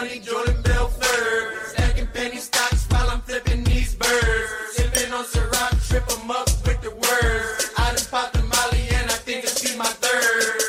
[0.00, 1.68] money, Jordan Belfort.
[1.68, 4.50] Stacking penny stocks while I'm flipping these birds.
[4.72, 7.70] Sipping on Ciroc, trip 'em up with the words.
[7.78, 10.60] I done popped the Molly and I think it's be my third.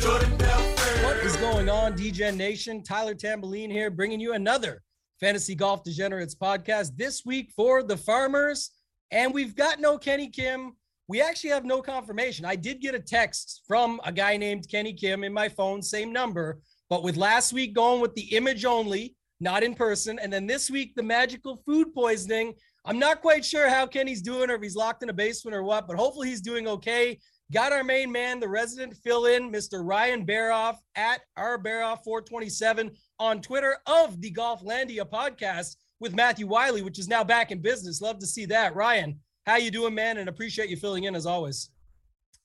[0.00, 1.04] Jordan Belfort.
[1.04, 2.82] What is going on, DGen Nation?
[2.82, 4.82] Tyler Tamboline here, bringing you another
[5.20, 8.70] Fantasy Golf Degenerates podcast this week for the farmers.
[9.12, 10.76] And we've got no Kenny Kim.
[11.06, 12.44] We actually have no confirmation.
[12.44, 16.12] I did get a text from a guy named Kenny Kim in my phone, same
[16.12, 20.18] number, but with last week going with the image only, not in person.
[20.18, 22.52] And then this week, the magical food poisoning.
[22.84, 25.62] I'm not quite sure how Kenny's doing or if he's locked in a basement or
[25.62, 27.18] what, but hopefully he's doing okay.
[27.52, 29.86] Got our main man, the resident fill in, Mr.
[29.86, 36.82] Ryan Baroff at our Baroff 427 on Twitter of the Golflandia podcast with Matthew Wiley,
[36.82, 38.00] which is now back in business.
[38.00, 38.74] Love to see that.
[38.74, 40.18] Ryan, how you doing, man?
[40.18, 41.70] And appreciate you filling in as always.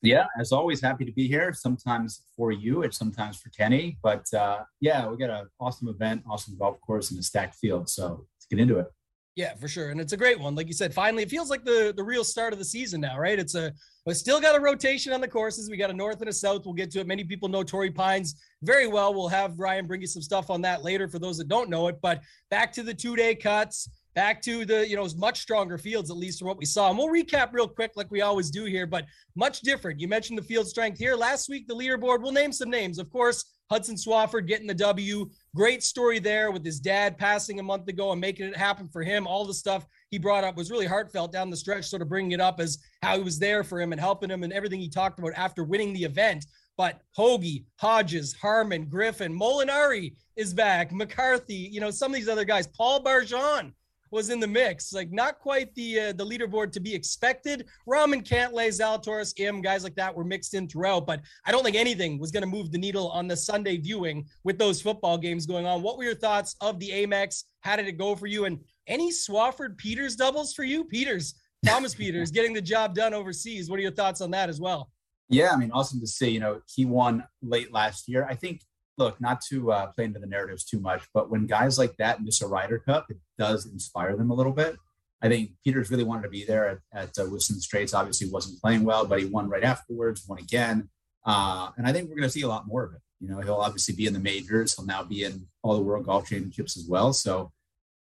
[0.02, 1.54] Yeah, as always, happy to be here.
[1.54, 3.98] Sometimes for you, it's sometimes for Kenny.
[4.04, 7.90] But uh, yeah, we got an awesome event, awesome golf course, and a stacked field.
[7.90, 8.88] So let's get into it.
[9.36, 9.90] Yeah, for sure.
[9.90, 10.56] And it's a great one.
[10.56, 13.20] Like you said, finally, it feels like the, the real start of the season now,
[13.20, 13.38] right?
[13.38, 13.74] It's a,
[14.06, 15.70] we still got a rotation on the courses.
[15.70, 16.62] We got a north and a south.
[16.64, 17.08] We'll get to it.
[17.08, 19.14] Many people know Torrey Pines very well.
[19.14, 21.90] We'll have Ryan bring you some stuff on that later for those that don't know
[21.90, 21.98] it.
[22.02, 26.10] But back to the two day cuts, back to the, you know, much stronger fields,
[26.10, 26.90] at least from what we saw.
[26.90, 30.00] And we'll recap real quick, like we always do here, but much different.
[30.00, 31.16] You mentioned the field strength here.
[31.16, 32.98] Last week, the leaderboard, we'll name some names.
[32.98, 35.30] Of course, Hudson Swafford getting the W.
[35.54, 39.04] Great story there with his dad passing a month ago and making it happen for
[39.04, 39.28] him.
[39.28, 42.32] All the stuff he brought up was really heartfelt down the stretch, sort of bringing
[42.32, 44.90] it up as how he was there for him and helping him and everything he
[44.90, 46.46] talked about after winning the event.
[46.78, 52.46] But Hoge, Hodges, Harmon, Griffin, Molinari is back, McCarthy, you know, some of these other
[52.46, 53.74] guys, Paul Barjon
[54.16, 54.94] was in the mix.
[54.94, 57.68] Like not quite the uh, the leaderboard to be expected.
[57.88, 61.76] Rahm Cantlay, Zalatoris, Im, guys like that were mixed in throughout, but I don't think
[61.76, 65.46] anything was going to move the needle on the Sunday viewing with those football games
[65.46, 65.84] going on.
[65.84, 67.44] What were your thoughts of the Amex?
[67.60, 68.46] How did it go for you?
[68.46, 70.86] And any Swafford Pieters doubles for you?
[70.86, 71.34] Pieters,
[71.66, 73.70] Thomas Pieters getting the job done overseas.
[73.70, 74.90] What are your thoughts on that as well?
[75.28, 76.30] Yeah, I mean, awesome to see.
[76.30, 78.28] You know, he won late last year.
[78.30, 78.62] I think
[78.98, 82.24] look, not to uh, play into the narratives too much, but when guys like that
[82.24, 84.78] miss a Ryder Cup, it does inspire them a little bit.
[85.22, 87.94] I think Pieters really wanted to be there at, at uh, Whistling Straits.
[87.94, 90.90] Obviously, wasn't playing well, but he won right afterwards, won again.
[91.26, 93.02] Uh, and I think we're going to see a lot more of it.
[93.20, 94.76] You know, he'll obviously be in the majors.
[94.76, 97.14] He'll now be in all the World Golf Championships as well.
[97.14, 97.52] So,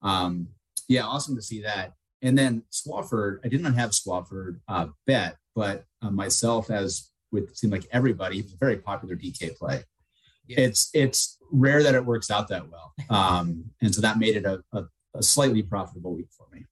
[0.02, 0.48] um,
[0.88, 1.94] yeah, awesome to see that.
[2.20, 7.56] And then Swafford, I did not have Swafford uh, bet, but uh, myself, as would
[7.56, 9.84] seem like everybody, a very popular DK play
[10.46, 10.60] yeah.
[10.60, 14.44] it's it's rare that it works out that well um, and so that made it
[14.44, 14.84] a, a,
[15.14, 16.64] a, slightly profitable week for me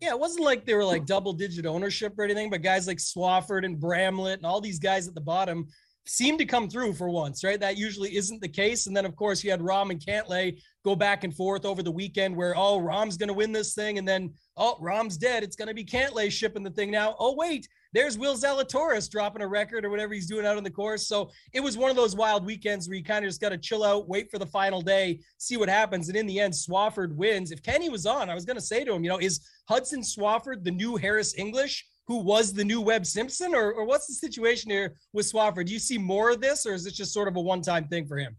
[0.00, 2.98] yeah it wasn't like they were like double digit ownership or anything but guys like
[2.98, 5.66] swafford and bramlett and all these guys at the bottom
[6.06, 9.14] seemed to come through for once right that usually isn't the case and then of
[9.16, 12.80] course you had rahm and cantlay go back and forth over the weekend where oh
[12.80, 15.84] rahm's going to win this thing and then oh rahm's dead it's going to be
[15.84, 20.14] cantlay shipping the thing now oh wait there's Will Zalatoris dropping a record or whatever
[20.14, 21.08] he's doing out on the course.
[21.08, 23.58] So it was one of those wild weekends where you kind of just got to
[23.58, 26.08] chill out, wait for the final day, see what happens.
[26.08, 27.50] And in the end, Swafford wins.
[27.50, 30.02] If Kenny was on, I was going to say to him, you know, is Hudson
[30.02, 31.86] Swafford the new Harris English?
[32.06, 35.66] Who was the new Webb Simpson, or, or what's the situation here with Swafford?
[35.66, 38.06] Do you see more of this, or is it just sort of a one-time thing
[38.06, 38.36] for him?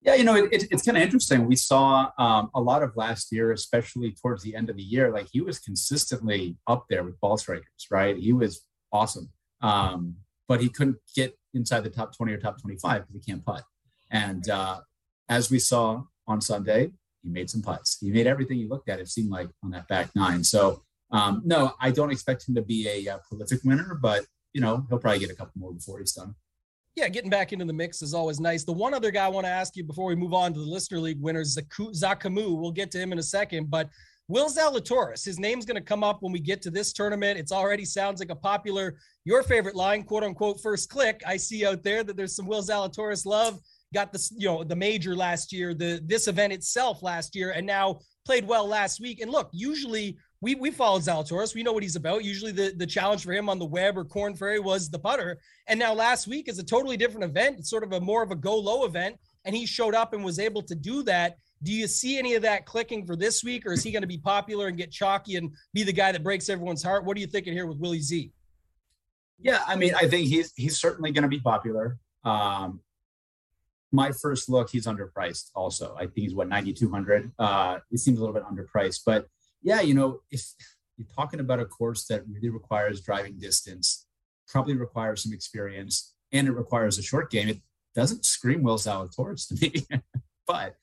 [0.00, 1.46] Yeah, you know, it, it, it's kind of interesting.
[1.46, 5.10] We saw um, a lot of last year, especially towards the end of the year,
[5.10, 8.16] like he was consistently up there with ball strikers, right?
[8.16, 9.30] He was awesome.
[9.62, 10.16] Um,
[10.46, 13.62] but he couldn't get inside the top 20 or top 25 because he can't putt.
[14.10, 14.80] And uh,
[15.28, 16.90] as we saw on Sunday,
[17.22, 17.96] he made some putts.
[18.00, 20.44] He made everything he looked at, it seemed like, on that back nine.
[20.44, 20.82] So,
[21.14, 24.86] um, no, I don't expect him to be a, a prolific winner, but, you know,
[24.88, 26.34] he'll probably get a couple more before he's done
[26.96, 28.64] yeah, getting back into the mix is always nice.
[28.64, 30.66] The one other guy I want to ask you before we move on to the
[30.66, 31.58] Listener League winners,
[31.92, 32.44] Zach Camus.
[32.46, 33.88] We'll get to him in a second, but
[34.28, 37.38] Will Zalatoris, his name's going to come up when we get to this tournament.
[37.38, 41.20] It's already sounds like a popular, your favorite line, quote unquote, first click.
[41.26, 43.58] I see out there that there's some Will Zalatoris love.
[43.92, 47.66] Got the you know the major last year, the this event itself last year, and
[47.66, 49.20] now played well last week.
[49.20, 51.54] And look, usually we we followed Zalatoris.
[51.54, 52.22] We know what he's about.
[52.22, 55.38] Usually the, the challenge for him on the web or Korn Ferry was the putter.
[55.68, 57.58] And now last week is a totally different event.
[57.58, 59.16] It's sort of a more of a go low event.
[59.46, 61.38] And he showed up and was able to do that.
[61.62, 64.08] Do you see any of that clicking for this week, or is he going to
[64.08, 67.06] be popular and get chalky and be the guy that breaks everyone's heart?
[67.06, 68.30] What are you thinking here with Willie Z?
[69.38, 71.98] Yeah, I mean, I think he's he's certainly going to be popular.
[72.22, 72.80] Um,
[73.92, 75.50] my first look, he's underpriced.
[75.54, 77.32] Also, I think he's what ninety two hundred.
[77.38, 79.26] Uh, he seems a little bit underpriced, but
[79.64, 80.44] yeah, you know, if
[80.96, 84.06] you're talking about a course that really requires driving distance,
[84.46, 87.60] probably requires some experience, and it requires a short game, it
[87.94, 89.54] doesn't scream Will Zalatoris to
[89.90, 90.02] me.
[90.46, 90.76] but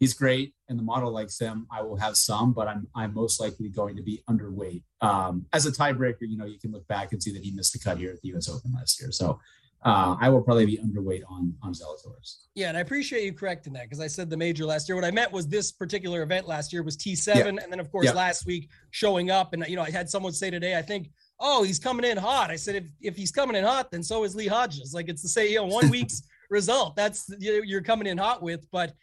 [0.00, 1.66] he's great and the model likes him.
[1.70, 4.82] I will have some, but I'm I'm most likely going to be underweight.
[5.00, 7.72] Um, as a tiebreaker, you know, you can look back and see that he missed
[7.72, 8.48] the cut here at the U.S.
[8.48, 9.12] Open last year.
[9.12, 9.40] So
[9.84, 12.44] uh, I will probably be underweight on on Zalatoris.
[12.54, 14.96] Yeah, and I appreciate you correcting that because I said the major last year.
[14.96, 17.46] What I meant was this particular event last year was T7, yeah.
[17.48, 18.12] and then of course yeah.
[18.12, 19.52] last week showing up.
[19.52, 22.50] And you know, I had someone say today, I think, oh, he's coming in hot.
[22.50, 24.94] I said, if if he's coming in hot, then so is Lee Hodges.
[24.94, 26.96] Like it's the same, you know, one week's result.
[26.96, 28.94] That's you're coming in hot with, but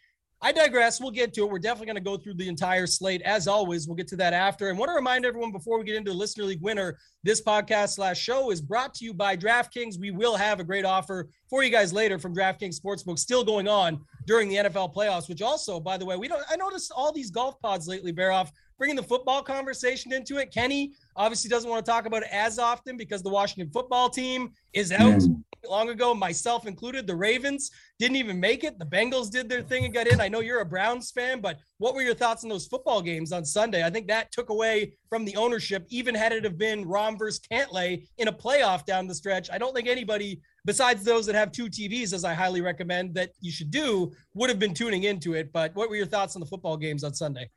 [0.44, 1.00] I digress.
[1.00, 1.50] We'll get to it.
[1.50, 3.22] We're definitely going to go through the entire slate.
[3.22, 4.70] As always, we'll get to that after.
[4.70, 7.90] And want to remind everyone before we get into the Listener League winner, this podcast
[7.90, 10.00] slash show is brought to you by DraftKings.
[10.00, 13.68] We will have a great offer for you guys later from DraftKings Sportsbook still going
[13.68, 17.12] on during the NFL playoffs, which also, by the way, we don't, I noticed all
[17.12, 20.52] these golf pods lately Baroff bringing the football conversation into it.
[20.52, 24.50] Kenny obviously doesn't want to talk about it as often because the Washington football team
[24.72, 25.44] is out mm.
[25.68, 27.06] Long ago, myself included.
[27.06, 28.78] The Ravens didn't even make it.
[28.78, 30.20] The Bengals did their thing and got in.
[30.20, 33.32] I know you're a Browns fan, but what were your thoughts on those football games
[33.32, 33.84] on Sunday?
[33.84, 37.40] I think that took away from the ownership, even had it have been Rahm versus
[37.40, 39.50] Cantlay in a playoff down the stretch.
[39.50, 43.30] I don't think anybody besides those that have two TVs, as I highly recommend that
[43.40, 45.52] you should do, would have been tuning into it.
[45.52, 47.50] But what were your thoughts on the football games on Sunday?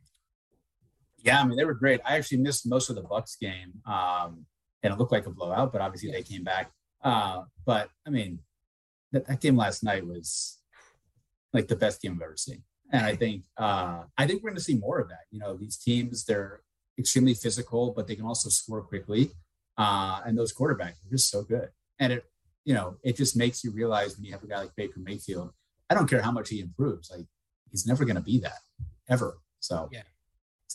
[1.19, 2.01] Yeah, I mean they were great.
[2.05, 4.45] I actually missed most of the Bucks game, um,
[4.83, 6.17] and it looked like a blowout, but obviously yeah.
[6.17, 6.71] they came back.
[7.03, 8.39] Uh, but I mean,
[9.11, 10.59] that, that game last night was
[11.53, 14.57] like the best game I've ever seen, and I think uh, I think we're going
[14.57, 15.25] to see more of that.
[15.31, 16.61] You know, these teams they're
[16.97, 19.31] extremely physical, but they can also score quickly,
[19.77, 21.69] uh, and those quarterbacks are just so good.
[21.99, 22.25] And it,
[22.65, 25.51] you know, it just makes you realize when you have a guy like Baker Mayfield,
[25.89, 27.25] I don't care how much he improves, like
[27.71, 28.59] he's never going to be that
[29.09, 29.37] ever.
[29.59, 30.01] So yeah.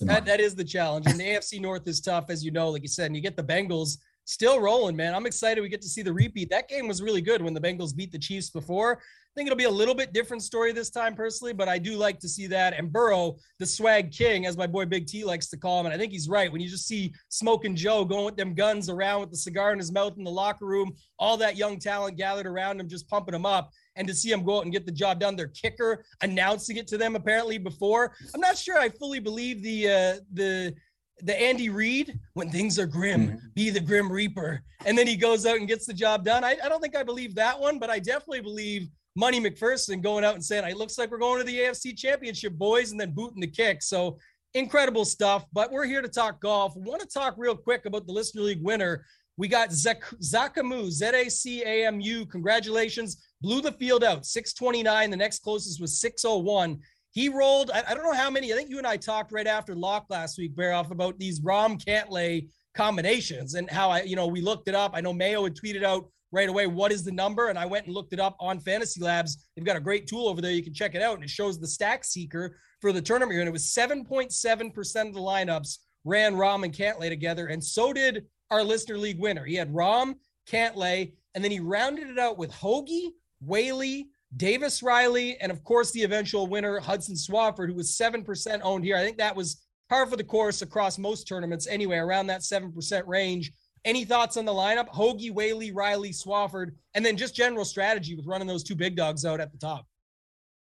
[0.02, 1.06] That, that is the challenge.
[1.06, 3.36] And the AFC North is tough, as you know, like you said, and you get
[3.36, 5.14] the Bengals still rolling, man.
[5.14, 6.50] I'm excited we get to see the repeat.
[6.50, 9.00] That game was really good when the Bengals beat the Chiefs before.
[9.30, 11.96] I think it'll be a little bit different story this time, personally, but I do
[11.96, 12.74] like to see that.
[12.76, 15.94] And Burrow, the swag king, as my boy Big T likes to call him, and
[15.94, 16.50] I think he's right.
[16.50, 19.78] When you just see Smoking Joe going with them guns around with the cigar in
[19.78, 23.34] his mouth in the locker room, all that young talent gathered around him, just pumping
[23.34, 25.36] him up and to see him go out and get the job done.
[25.36, 28.12] Their kicker announcing it to them apparently before.
[28.34, 30.74] I'm not sure I fully believe the uh, the
[31.22, 33.46] the Andy Reid when things are grim, mm-hmm.
[33.54, 36.44] be the grim reaper, and then he goes out and gets the job done.
[36.44, 40.24] I, I don't think I believe that one, but I definitely believe Money McPherson going
[40.24, 43.12] out and saying, "It looks like we're going to the AFC Championship, boys," and then
[43.12, 43.82] booting the kick.
[43.82, 44.18] So
[44.54, 45.44] incredible stuff.
[45.52, 46.74] But we're here to talk golf.
[46.76, 49.04] We want to talk real quick about the Listener League winner.
[49.36, 52.26] We got Zak- Zacamu, Z A C A M U.
[52.26, 55.10] Congratulations blew the field out 629.
[55.10, 56.78] The next closest was 601.
[57.12, 58.52] He rolled, I, I don't know how many.
[58.52, 61.82] I think you and I talked right after lock last week, Baroff about these Rahm
[61.82, 64.92] Cantlay combinations and how I, you know, we looked it up.
[64.94, 67.48] I know Mayo had tweeted out right away what is the number?
[67.48, 69.48] And i went and looked it up on fantasy labs.
[69.56, 70.52] They've got a great tool over there.
[70.52, 71.16] You can check it out.
[71.16, 75.20] And it shows the stack seeker for the tournament and it was 7.7% of the
[75.20, 77.48] lineups ran Rahm and Cantlay together.
[77.48, 79.44] And so did our listener league winner.
[79.44, 80.14] He had Rahm,
[80.48, 85.90] Cantlay and then he rounded it out with Hoge Whaley, Davis Riley, and of course
[85.90, 88.96] the eventual winner, Hudson Swafford, who was 7% owned here.
[88.96, 93.06] I think that was par for the course across most tournaments anyway, around that 7%
[93.06, 93.52] range.
[93.84, 94.88] Any thoughts on the lineup?
[94.88, 99.24] Hoge, Whaley, Riley, Swafford, and then just general strategy with running those two big dogs
[99.24, 99.86] out at the top.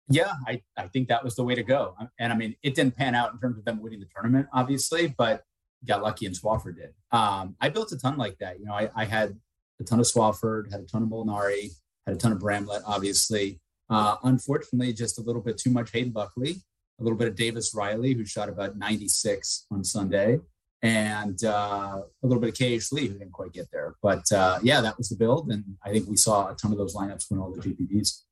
[0.08, 1.96] Yeah, I, I think that was the way to go.
[2.18, 5.14] And I mean, it didn't pan out in terms of them winning the tournament, obviously,
[5.16, 5.44] but
[5.86, 6.94] got lucky and Swafford did.
[7.12, 8.58] Um, I built a ton like that.
[8.58, 9.38] You know, I, I had
[9.80, 11.70] a ton of Swafford, had a ton of Molinari,
[12.06, 13.60] had a ton of Bramlett, obviously.
[13.90, 16.56] Uh, unfortunately, just a little bit too much Hayden Buckley,
[17.00, 20.40] a little bit of Davis Riley, who shot about 96 on Sunday,
[20.82, 23.94] and uh, a little bit of KH Lee, who didn't quite get there.
[24.02, 25.50] But uh, yeah, that was the build.
[25.50, 28.22] And I think we saw a ton of those lineups win all the GPPs.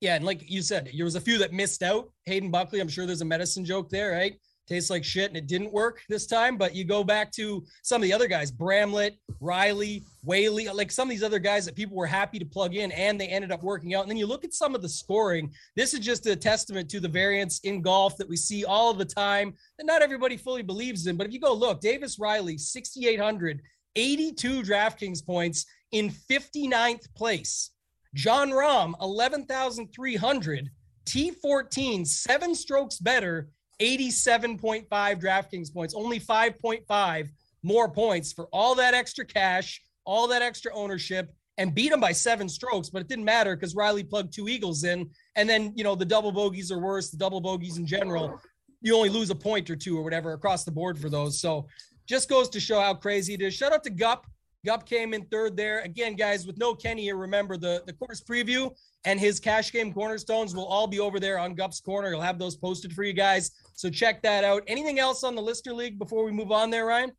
[0.00, 0.16] Yeah.
[0.16, 2.10] And like you said, there was a few that missed out.
[2.26, 4.38] Hayden Buckley, I'm sure there's a medicine joke there, right?
[4.66, 6.56] Tastes like shit and it didn't work this time.
[6.56, 11.08] But you go back to some of the other guys, Bramlett, Riley, Whaley, like some
[11.08, 13.62] of these other guys that people were happy to plug in and they ended up
[13.62, 14.02] working out.
[14.02, 15.52] And then you look at some of the scoring.
[15.76, 18.98] This is just a testament to the variance in golf that we see all of
[18.98, 21.16] the time that not everybody fully believes in.
[21.16, 23.60] But if you go look, Davis Riley, 6,800,
[23.96, 27.70] 82 DraftKings points in 59th place.
[28.14, 30.70] Jon Rahm, 11,300,
[31.04, 33.48] T14, seven strokes better
[33.80, 37.28] 87.5 DraftKings points, only 5.5
[37.62, 42.12] more points for all that extra cash, all that extra ownership, and beat them by
[42.12, 42.90] seven strokes.
[42.90, 45.08] But it didn't matter because Riley plugged two Eagles in.
[45.36, 48.40] And then, you know, the double bogeys are worse, the double bogeys in general.
[48.80, 51.40] You only lose a point or two or whatever across the board for those.
[51.40, 51.66] So
[52.06, 53.54] just goes to show how crazy it is.
[53.54, 54.26] Shout out to Gup
[54.64, 55.80] Gup came in third there.
[55.80, 60.54] Again, guys, with no Kenny remember the, the course preview and his cash game cornerstones
[60.54, 62.10] will all be over there on Gup's corner.
[62.10, 63.50] He'll have those posted for you guys.
[63.74, 64.62] So check that out.
[64.66, 67.12] Anything else on the Lister League before we move on there, Ryan?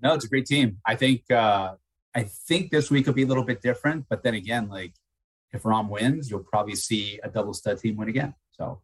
[0.00, 0.78] No, it's a great team.
[0.86, 1.74] I think uh
[2.14, 4.94] I think this week will be a little bit different, but then again, like
[5.52, 8.34] if Rahm wins, you'll probably see a double stud team win again.
[8.52, 8.80] So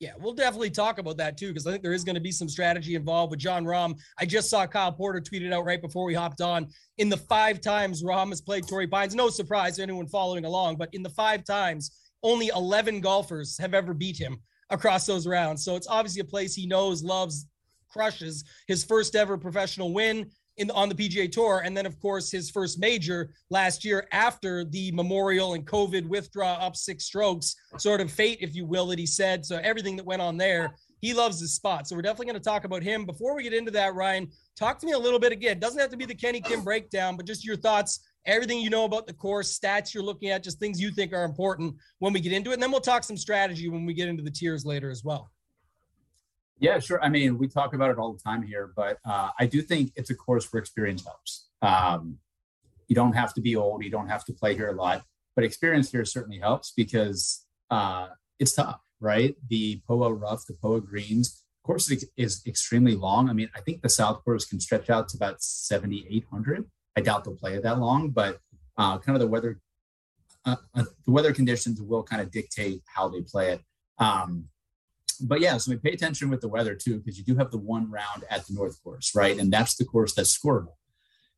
[0.00, 2.30] yeah, we'll definitely talk about that too, because I think there is going to be
[2.30, 3.98] some strategy involved with Jon Rahm.
[4.18, 6.68] I just saw Kyle Porter tweeted out right before we hopped on.
[6.98, 10.76] In the five times Rahm has played Torrey Pines, no surprise to anyone following along,
[10.76, 11.90] but in the five times,
[12.22, 15.64] only 11 golfers have ever beat him across those rounds.
[15.64, 17.46] So it's obviously a place he knows, loves,
[17.90, 18.44] crushes.
[18.66, 22.50] His first ever professional win in on the PGA Tour, and then of course his
[22.50, 28.10] first major last year after the Memorial and COVID withdraw up six strokes, sort of
[28.10, 29.46] fate, if you will, that he said.
[29.46, 31.86] So everything that went on there, he loves his spot.
[31.86, 33.06] So we're definitely going to talk about him.
[33.06, 35.60] Before we get into that, Ryan, talk to me a little bit again.
[35.60, 38.84] Doesn't have to be the Kenny Kim breakdown, but just your thoughts, everything you know
[38.84, 42.20] about the course, stats you're looking at, just things you think are important when we
[42.20, 44.64] get into it, and then we'll talk some strategy when we get into the tiers
[44.64, 45.30] later as well.
[46.60, 47.02] Yeah, sure.
[47.02, 49.92] I mean, we talk about it all the time here, but uh, I do think
[49.94, 51.46] it's a course where experience helps.
[51.62, 52.18] Um,
[52.88, 55.04] you don't have to be old, you don't have to play here a lot,
[55.36, 58.08] but experience here certainly helps because uh,
[58.38, 59.36] it's tough, right?
[59.48, 63.28] The POA rough, the POA greens, course is, is extremely long.
[63.28, 66.64] I mean, I think the South course can stretch out to about 7,800.
[66.96, 68.38] I doubt they'll play it that long, but
[68.76, 69.60] uh, kind of the weather,
[70.44, 73.60] uh, uh, the weather conditions will kind of dictate how they play it.
[73.98, 74.48] Um,
[75.20, 77.58] but yeah, so we pay attention with the weather too, because you do have the
[77.58, 79.38] one round at the North Course, right?
[79.38, 80.76] And that's the course that's scoreable.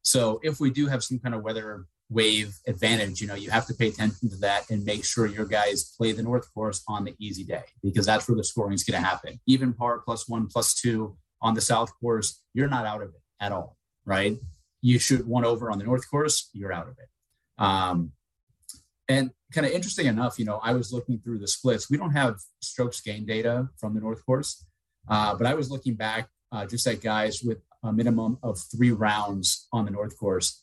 [0.02, 3.66] So if we do have some kind of weather wave advantage, you know, you have
[3.66, 7.04] to pay attention to that and make sure your guys play the North Course on
[7.04, 9.40] the easy day because that's where the scoring is going to happen.
[9.46, 13.22] Even par plus one, plus two on the South Course, you're not out of it
[13.40, 14.36] at all, right?
[14.82, 17.08] You shoot one over on the North Course, you're out of it.
[17.58, 18.12] Um,
[19.08, 21.90] and kind of interesting enough, you know, I was looking through the splits.
[21.90, 24.64] We don't have strokes gain data from the North Course,
[25.08, 28.92] uh, but I was looking back uh, just at guys with a minimum of three
[28.92, 30.62] rounds on the North Course.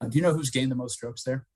[0.00, 1.46] Uh, do you know who's gained the most strokes there?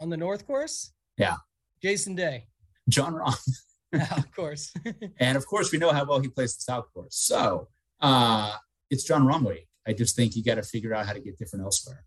[0.00, 0.92] On the North Course?
[1.16, 1.36] Yeah.
[1.82, 2.46] Jason Day.
[2.88, 3.36] Jon Rahm.
[3.92, 4.72] yeah, of course.
[5.20, 7.16] and of course, we know how well he plays the South Course.
[7.16, 7.68] So
[8.00, 8.54] uh,
[8.90, 9.68] it's Jon Rahm week.
[9.86, 12.04] I just think you got to figure out how to get different elsewhere.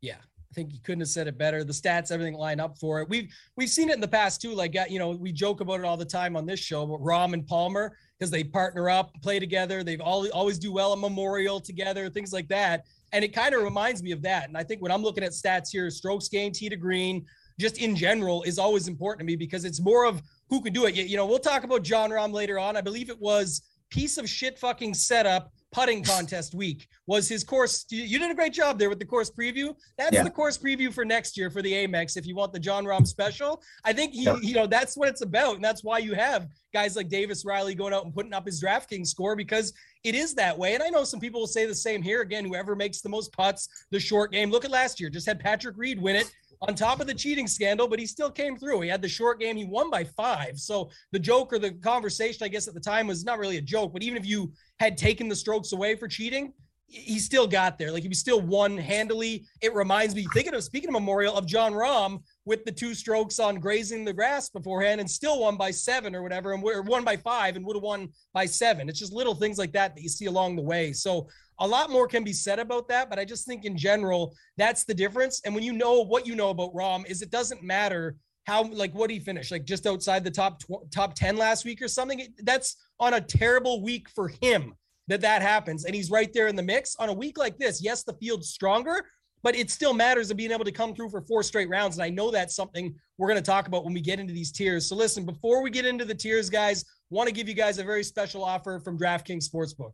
[0.00, 1.62] Yeah, I think you couldn't have said it better.
[1.62, 3.08] The stats, everything line up for it.
[3.08, 4.54] We've we've seen it in the past too.
[4.54, 6.86] Like you know, we joke about it all the time on this show.
[6.86, 9.84] But Rahm and Palmer, because they partner up, play together.
[9.84, 12.84] They've all always do well at Memorial together, things like that.
[13.12, 14.48] And it kind of reminds me of that.
[14.48, 17.26] And I think when I'm looking at stats here, strokes gained, tee to green,
[17.58, 20.86] just in general, is always important to me because it's more of who can do
[20.86, 20.94] it.
[20.94, 22.76] You, know, we'll talk about Jon Rahm later on.
[22.76, 27.86] I believe it was piece of shit fucking setup putting contest week was his course.
[27.90, 29.74] You did a great job there with the course preview.
[29.98, 30.24] That's yeah.
[30.24, 32.16] the course preview for next year for the Amex.
[32.16, 35.22] If you want the Jon Rahm special, I think he, you know, that's what it's
[35.22, 38.46] about, and that's why you have guys like Davis Riley going out and putting up
[38.46, 40.74] his DraftKings score because it is that way.
[40.74, 42.22] And I know some people will say the same here.
[42.22, 44.50] Again, whoever makes the most putts, the short game.
[44.50, 47.46] Look at last year, just had Patrick Reed win it on top of the cheating
[47.46, 48.80] scandal, but he still came through.
[48.82, 49.56] He had the short game.
[49.56, 50.58] He won by five.
[50.58, 53.62] So the joke or the conversation, I guess, at the time was not really a
[53.62, 56.52] joke, but even if you had taken the strokes away for cheating,
[56.86, 57.92] he still got there.
[57.92, 59.46] Like he still won handily.
[59.62, 63.38] It reminds me, thinking of speaking of Memorial of Jon Rahm with the two strokes
[63.38, 67.04] on grazing the grass beforehand and still won by seven or whatever, and we're won
[67.04, 68.88] by five and would have won by seven.
[68.88, 70.92] It's just little things like that that you see along the way.
[70.92, 71.28] So
[71.58, 74.84] a lot more can be said about that, but I just think in general, that's
[74.84, 75.42] the difference.
[75.44, 78.16] And when you know what you know about Rahm, is it doesn't matter
[78.46, 81.82] how like what he finished like just outside the top tw- top 10 last week
[81.82, 84.74] or something that's on a terrible week for him
[85.08, 87.82] that that happens and he's right there in the mix on a week like this
[87.82, 89.04] yes the field's stronger
[89.42, 92.04] but it still matters of being able to come through for four straight rounds and
[92.04, 94.88] i know that's something we're going to talk about when we get into these tiers
[94.88, 97.84] so listen before we get into the tiers guys want to give you guys a
[97.84, 99.92] very special offer from draftkings sportsbook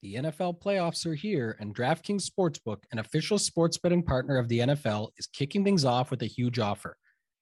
[0.00, 4.60] the NFL playoffs are here, and DraftKings Sportsbook, an official sports betting partner of the
[4.60, 6.96] NFL, is kicking things off with a huge offer.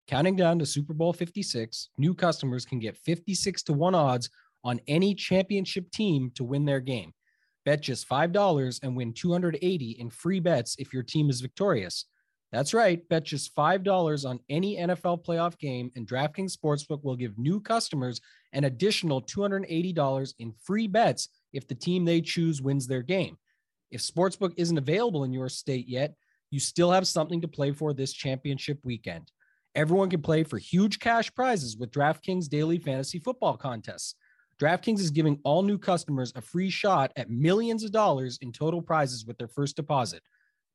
[0.09, 4.31] Counting down to Super Bowl 56, new customers can get 56 to 1 odds
[4.65, 7.13] on any championship team to win their game.
[7.67, 12.07] Bet just $5 and win 280 in free bets if your team is victorious.
[12.53, 17.37] That's right, bet just $5 on any NFL playoff game, and DraftKings Sportsbook will give
[17.39, 18.21] new customers
[18.53, 23.37] an additional $280 in free bets if the team they choose wins their game.
[23.91, 26.15] If Sportsbook isn't available in your state yet,
[26.51, 29.31] you still have something to play for this championship weekend.
[29.75, 34.15] Everyone can play for huge cash prizes with DraftKings daily fantasy football contests.
[34.61, 38.81] DraftKings is giving all new customers a free shot at millions of dollars in total
[38.81, 40.23] prizes with their first deposit.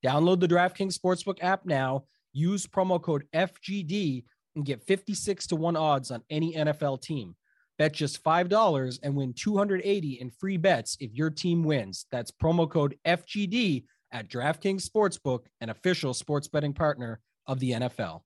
[0.05, 2.03] Download the DraftKings Sportsbook app now.
[2.33, 4.23] Use promo code FGD
[4.55, 7.35] and get 56 to 1 odds on any NFL team.
[7.79, 12.05] Bet just $5 and win 280 in free bets if your team wins.
[12.11, 18.21] That's promo code FGD at DraftKings Sportsbook, an official sports betting partner of the NFL.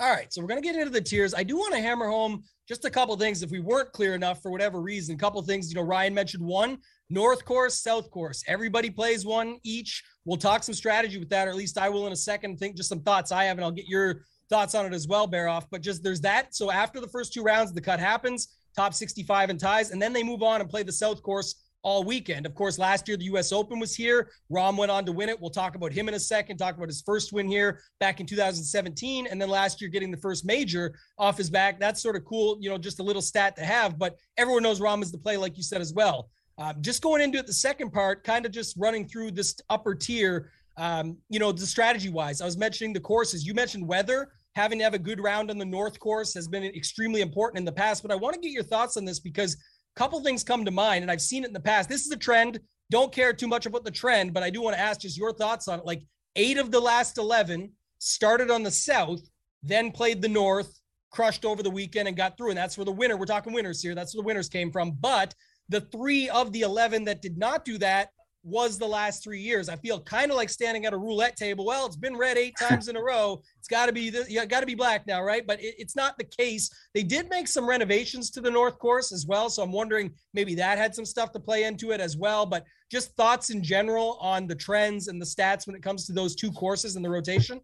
[0.00, 1.34] All right, so we're going to get into the tiers.
[1.34, 4.40] I do want to hammer home just a couple things if we weren't clear enough
[4.40, 5.16] for whatever reason.
[5.16, 6.78] A couple things, you know, Ryan mentioned one
[7.10, 8.44] North course, South course.
[8.46, 10.04] Everybody plays one each.
[10.24, 12.58] We'll talk some strategy with that, or at least I will in a second.
[12.58, 15.26] Think just some thoughts I have, and I'll get your thoughts on it as well,
[15.26, 15.64] Baroff.
[15.68, 16.54] But just there's that.
[16.54, 20.12] So after the first two rounds, the cut happens, top 65 and ties, and then
[20.12, 21.56] they move on and play the South course
[21.88, 22.44] all weekend.
[22.44, 24.30] Of course, last year the US Open was here.
[24.52, 25.40] Rahm went on to win it.
[25.40, 28.26] We'll talk about him in a second, talk about his first win here back in
[28.26, 29.26] 2017.
[29.26, 31.80] And then last year getting the first major off his back.
[31.80, 33.98] That's sort of cool, you know, just a little stat to have.
[33.98, 36.28] But everyone knows Rahm is the play, like you said as well.
[36.58, 39.94] Um, just going into it, the second part, kind of just running through this upper
[39.94, 42.42] tier, um, you know, the strategy wise.
[42.42, 43.46] I was mentioning the courses.
[43.46, 44.28] You mentioned weather.
[44.56, 47.64] Having to have a good round on the North course has been extremely important in
[47.64, 48.02] the past.
[48.02, 49.56] But I want to get your thoughts on this because
[49.96, 51.88] couple things come to mind, and I've seen it in the past.
[51.88, 52.60] This is a trend.
[52.90, 55.32] Don't care too much about the trend, but I do want to ask just your
[55.32, 55.84] thoughts on it.
[55.84, 56.02] Like
[56.36, 59.20] eight of the last 11 started on the South,
[59.62, 60.80] then played the North,
[61.10, 62.50] crushed over the weekend and got through.
[62.50, 63.94] And that's where the winner, we're talking winners here.
[63.94, 64.92] That's where the winners came from.
[64.92, 65.34] But
[65.68, 68.10] the three of the 11 that did not do that
[68.42, 69.68] was the last three years.
[69.68, 71.66] I feel kind of like standing at a roulette table.
[71.66, 73.42] Well, it's been red eight times in a row.
[73.58, 75.46] It's got to be the, you got to be black now, right?
[75.46, 76.70] But it, it's not the case.
[76.94, 80.54] They did make some renovations to the North Course as well, so I'm wondering maybe
[80.56, 82.46] that had some stuff to play into it as well.
[82.46, 86.12] But just thoughts in general on the trends and the stats when it comes to
[86.12, 87.60] those two courses and the rotation.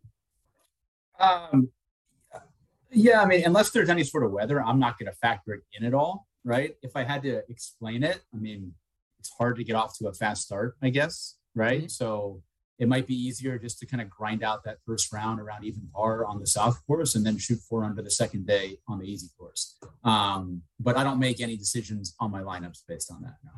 [1.18, 1.70] Um,
[2.90, 5.62] yeah, I mean, unless there's any sort of weather, I'm not going to factor it
[5.72, 6.76] in at all, right?
[6.82, 8.72] If I had to explain it, I mean,
[9.24, 11.84] it's hard to get off to a fast start, I guess, right?
[11.84, 11.88] Mm-hmm.
[11.88, 12.42] So
[12.78, 15.88] it might be easier just to kind of grind out that first round around even
[15.94, 19.06] par on the south course and then shoot four under the second day on the
[19.06, 19.78] easy course.
[20.02, 23.36] Um, but I don't make any decisions on my lineups based on that.
[23.42, 23.50] No.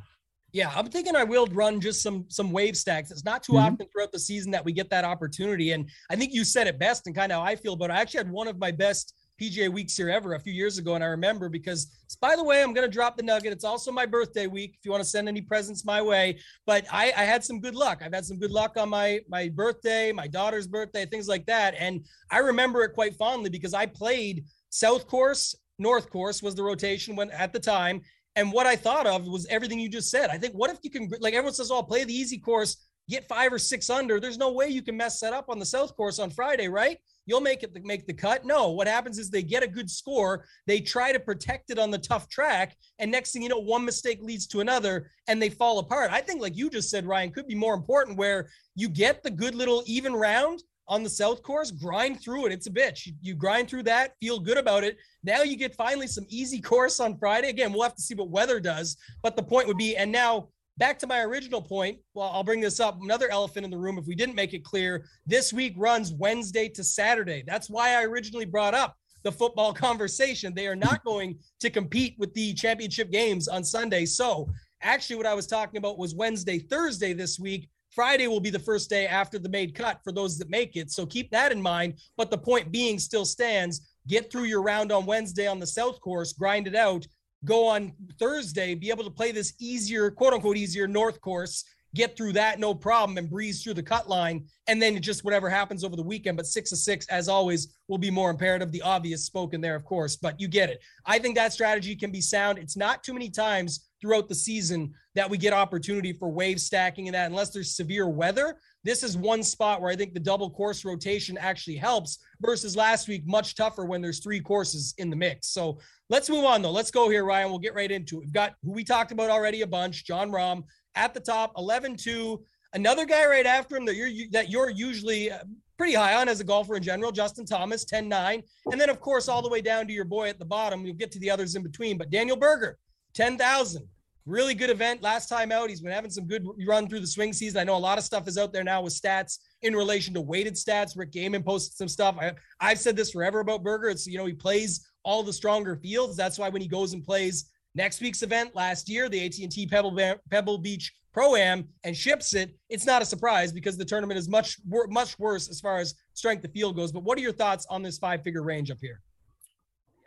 [0.52, 3.10] Yeah, I'm thinking I will run just some some wave stacks.
[3.10, 3.74] It's not too mm-hmm.
[3.74, 6.78] often throughout the season that we get that opportunity, and I think you said it
[6.78, 7.76] best and kind of how I feel.
[7.76, 10.78] But I actually had one of my best PGA weeks here ever a few years
[10.78, 10.94] ago.
[10.94, 11.88] And I remember because,
[12.20, 13.52] by the way, I'm going to drop the nugget.
[13.52, 14.76] It's also my birthday week.
[14.78, 17.74] If you want to send any presents my way, but I, I had some good
[17.74, 18.02] luck.
[18.04, 21.74] I've had some good luck on my, my birthday, my daughter's birthday, things like that.
[21.78, 26.62] And I remember it quite fondly because I played South Course, North Course was the
[26.62, 28.00] rotation when at the time.
[28.36, 30.28] And what I thought of was everything you just said.
[30.28, 32.76] I think, what if you can, like everyone says, oh, play the easy course,
[33.08, 34.20] get five or six under.
[34.20, 36.98] There's no way you can mess that up on the South Course on Friday, right?
[37.26, 38.44] You'll make it make the cut.
[38.44, 41.90] No, what happens is they get a good score, they try to protect it on
[41.90, 45.50] the tough track, and next thing you know, one mistake leads to another, and they
[45.50, 46.10] fall apart.
[46.10, 49.30] I think, like you just said, Ryan, could be more important where you get the
[49.30, 52.52] good little even round on the South course, grind through it.
[52.52, 53.06] It's a bitch.
[53.06, 54.96] You, you, grind through that, feel good about it.
[55.24, 57.48] Now you get finally some easy course on Friday.
[57.48, 58.96] Again, we'll have to see what weather does.
[59.22, 61.98] But the point would be, and now back to my original point.
[62.14, 63.00] Well, I'll bring this up.
[63.00, 66.68] Another elephant in the room, if we didn't make it clear, this week runs Wednesday
[66.70, 67.42] to Saturday.
[67.46, 70.54] That's why I originally brought up the football conversation.
[70.54, 74.04] They are not going to compete with the championship games on Sunday.
[74.04, 74.50] So,
[74.82, 77.68] actually, what I was talking about was Wednesday, Thursday this week.
[77.96, 80.90] Friday will be the first day after the made cut for those that make it.
[80.90, 81.94] So keep that in mind.
[82.18, 83.88] But the point being still stands.
[84.06, 87.06] Get through your round on Wednesday on the South course, grind it out,
[87.46, 92.14] go on Thursday, be able to play this easier, quote unquote, easier North course, get
[92.16, 94.44] through that no problem and breeze through the cut line.
[94.66, 96.36] And then just whatever happens over the weekend.
[96.36, 98.70] But six of six, as always, will be more imperative.
[98.70, 100.82] The obvious spoken there, of course, but you get it.
[101.06, 102.58] I think that strategy can be sound.
[102.58, 107.08] It's not too many times throughout the season that we get opportunity for wave stacking
[107.08, 110.48] and that unless there's severe weather this is one spot where I think the double
[110.48, 115.16] course rotation actually helps versus last week, much tougher when there's three courses in the
[115.16, 115.48] mix.
[115.48, 116.70] So let's move on though.
[116.70, 117.50] Let's go here, Ryan.
[117.50, 118.20] We'll get right into it.
[118.20, 120.64] We've got who we talked about already a bunch, Jon Rahm
[120.94, 122.42] at the top, 11 2.
[122.74, 125.38] Another guy right after him that you're that you're usually uh,
[125.76, 128.42] pretty high on as a golfer in general, Justin Thomas, 10 9.
[128.72, 130.84] And then, of course, all the way down to your boy at the bottom.
[130.84, 131.98] You'll get to the others in between.
[131.98, 132.78] But Daniel Berger,
[133.14, 133.86] 10,000.
[134.24, 135.70] Really good event last time out.
[135.70, 137.60] He's been having some good run through the swing season.
[137.60, 140.20] I know a lot of stuff is out there now with stats in relation to
[140.20, 140.96] weighted stats.
[140.96, 142.16] Rick Gehman posted some stuff.
[142.20, 143.88] I, I've said this forever about Berger.
[143.88, 146.16] It's, you know, he plays all the stronger fields.
[146.16, 149.96] That's why when he goes and plays next week's event last year, the AT&T Pebble,
[150.30, 154.58] Pebble Beach Pro-Am and ships it, it's not a surprise because the tournament is much,
[154.66, 156.92] much worse as far as strength of field goes.
[156.92, 159.00] But what are your thoughts on this five-figure range up here?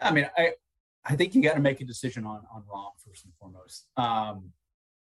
[0.01, 0.51] I mean, I,
[1.05, 3.88] I think you got to make a decision on on Rahm first and foremost.
[3.97, 4.51] Um,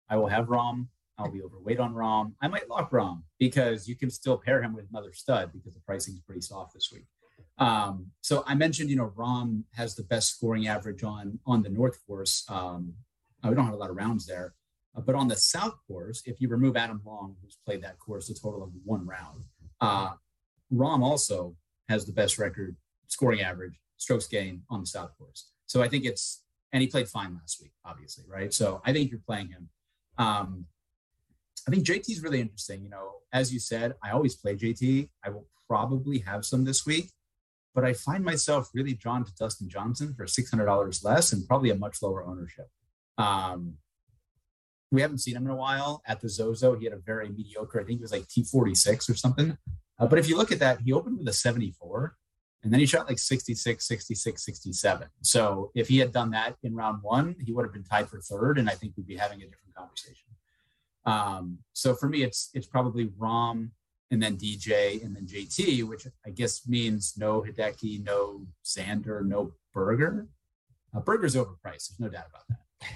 [0.10, 0.88] I will have Rahm.
[1.17, 2.34] I'll be overweight on Rahm.
[2.41, 5.82] I might lock Rahm because you can still pair him with another stud because the
[5.82, 7.06] pricing is pretty soft this week.
[7.60, 11.70] Um, so I mentioned, you know, Rahm has the best scoring average on on the
[11.70, 12.46] North Course.
[12.50, 12.93] Um,
[13.43, 14.54] we don't have a lot of rounds there,
[14.96, 18.30] uh, but on the South Course, if you remove Adam Long, who's played that course
[18.30, 19.46] a total of one round,
[19.80, 20.12] uh,
[20.74, 21.56] Rahm also
[21.88, 22.76] has the best record
[23.08, 25.50] scoring average, strokes gain on the South Course.
[25.65, 26.43] So I think it's
[26.74, 28.54] and he played fine last week, obviously, right?
[28.54, 29.70] So I think you're playing him.
[30.17, 30.65] Um,
[31.67, 32.84] I think JT is really interesting.
[32.84, 35.10] You know, as you said, I always play JT.
[35.24, 37.12] I will probably have some this week,
[37.78, 41.76] but I find myself really drawn to Dustin Johnson for $600 less and probably a
[41.76, 42.72] much lower ownership.
[43.20, 43.76] Um,
[44.92, 46.76] we haven't seen him in a while at the Zozo.
[46.76, 49.60] He had a very mediocre, I think it was like T46 or something.
[50.00, 52.16] Uh, but if you look at that, he opened with a 74
[52.63, 55.08] and then he shot like 66, 66, 67.
[55.22, 58.20] So if he had done that in round one, he would have been tied for
[58.22, 58.58] third.
[58.58, 60.26] And I think we'd be having a different conversation.
[61.06, 63.70] Um, so for me, it's it's probably Rahm
[64.12, 69.52] and then DJ and then JT, which I guess means no Hideki, no Xander, no
[69.74, 70.28] Berger.
[70.96, 71.89] Uh, Berger's overpriced.
[71.89, 72.60] There's no doubt about that.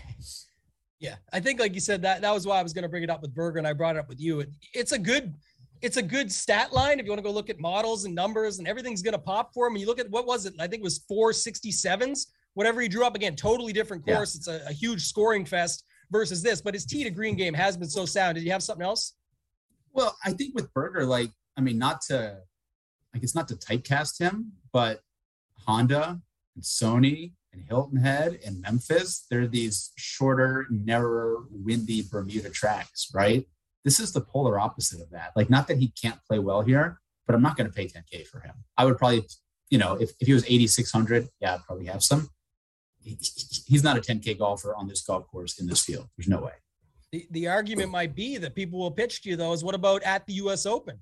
[0.99, 3.01] Yeah, I think like you said that that was why I was going to bring
[3.01, 4.41] it up with Berger, and I brought it up with you.
[4.41, 5.33] It, it's a good
[5.81, 8.59] it's a good stat line if you want to go look at models and numbers
[8.59, 9.73] and everything's going to pop for him.
[9.73, 10.53] And you look at what was it?
[10.59, 14.35] I think it was 467s, whatever he drew up again, totally different course.
[14.35, 14.55] Yeah.
[14.55, 17.77] It's a, a, huge scoring fest versus this, but his tee to green game has
[17.77, 18.35] been so sound.
[18.35, 19.13] Did you have something else?
[19.93, 22.37] Well, I think with Berger, like, I mean, not to,
[23.13, 25.01] like, it's not to typecast him, but
[25.65, 26.21] Honda
[26.55, 33.45] and Sony and Hilton Head and Memphis, they're these shorter, narrower, windy Bermuda tracks, right?
[33.83, 35.31] This is the polar opposite of that.
[35.35, 38.27] Like, not that he can't play well here, but I'm not going to pay 10K
[38.27, 38.53] for him.
[38.77, 39.25] I would probably,
[39.69, 42.29] you know, if, if he was 8,600, yeah, I'd probably have some.
[43.03, 43.17] He,
[43.67, 46.07] he's not a 10K golfer on this golf course in this field.
[46.15, 46.53] There's no way.
[47.11, 50.03] The, the argument might be that people will pitch to you, though, is what about
[50.03, 50.65] at the U.S.
[50.65, 50.99] Open?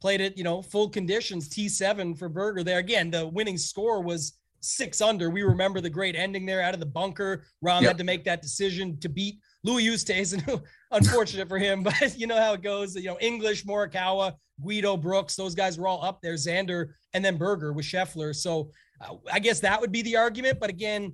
[0.00, 2.78] Played it, you know, full conditions, T7 for Berger there.
[2.78, 5.30] Again, the winning score was six under.
[5.30, 7.44] We remember the great ending there out of the bunker.
[7.64, 7.90] Rahm yep.
[7.90, 12.26] had to make that decision to beat Louis Eustace, Oosthuizen, unfortunate for him, but you
[12.26, 12.96] know how it goes.
[12.96, 16.34] You know, English, Morikawa, Guido, Brooks, those guys were all up there.
[16.34, 18.34] Xander and then Berger with Scheffler.
[18.34, 18.70] So
[19.00, 20.60] uh, I guess that would be the argument.
[20.60, 21.12] But again,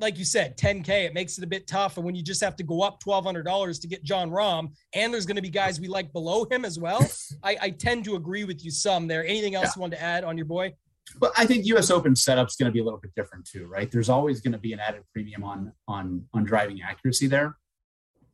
[0.00, 1.96] like you said, 10K, it makes it a bit tough.
[1.96, 5.26] And when you just have to go up $1,200 to get Jon Rahm, and there's
[5.26, 7.06] going to be guys we like below him as well,
[7.42, 9.24] I, I tend to agree with you some there.
[9.24, 9.72] Anything else yeah.
[9.76, 10.74] you want to add on your boy?
[11.20, 11.90] Well, I think U.S.
[11.90, 13.90] Open setup's going to be a little bit different too, right?
[13.90, 17.56] There's always going to be an added premium on on on driving accuracy there.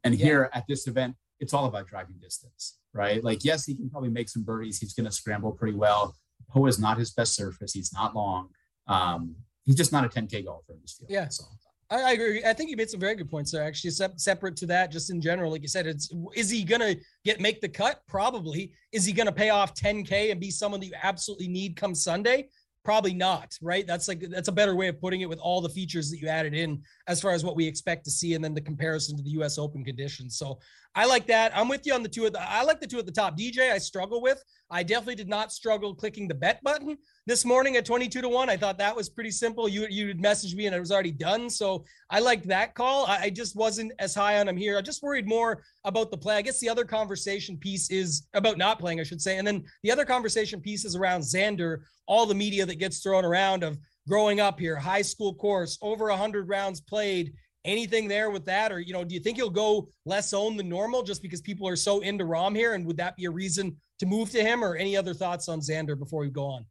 [0.05, 0.25] And yeah.
[0.25, 3.25] here at this event, it's all about driving distance, right?
[3.25, 4.79] Like, yes, he can probably make some birdies.
[4.79, 6.15] He's going to scramble pretty well.
[6.51, 7.73] Poa is not his best surface.
[7.73, 8.51] He's not long.
[8.87, 11.11] Um, he's just not a 10K golfer in this field.
[11.11, 11.29] Yeah.
[11.29, 11.45] So.
[11.91, 12.45] I, I, agree.
[12.45, 13.63] I think you made some very good points there.
[13.63, 16.97] Actually, se- separate to that, just in general, like you said, it's is he gonna
[17.25, 18.01] get make the cut?
[18.09, 18.73] Probably.
[18.93, 22.49] Is he gonna pay off 10k and be someone that you absolutely need come Sunday?
[22.85, 23.87] Probably not, right?
[23.87, 26.29] That's like that's a better way of putting it with all the features that you
[26.29, 29.23] added in as far as what we expect to see, and then the comparison to
[29.23, 29.59] the U.S.
[29.59, 30.39] Open conditions.
[30.39, 30.59] So
[30.97, 31.53] I like that.
[31.55, 32.41] I'm with you on the two of the.
[32.41, 33.37] I like the two at the top.
[33.37, 34.43] DJ, I struggle with.
[34.71, 38.49] I definitely did not struggle clicking the bet button this morning at 22 to one.
[38.49, 39.69] I thought that was pretty simple.
[39.69, 41.51] You you would message me and it was already done.
[41.51, 43.05] So I liked that call.
[43.07, 44.79] I, I just wasn't as high on him here.
[44.79, 46.37] I just worried more about the play.
[46.37, 49.65] I guess the other conversation piece is about not playing, I should say, and then
[49.83, 53.77] the other conversation piece is around Xander all the media that gets thrown around of
[54.09, 57.35] growing up here, high school course, over 100 rounds played.
[57.67, 58.73] Anything there with that?
[58.73, 61.69] Or, you know, do you think he'll go less owned than normal just because people
[61.69, 62.75] are so into Rahm here?
[62.75, 65.61] And would that be a reason to move to him or any other thoughts on
[65.61, 66.65] Xander before we go on?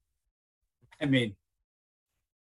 [1.02, 1.36] I mean,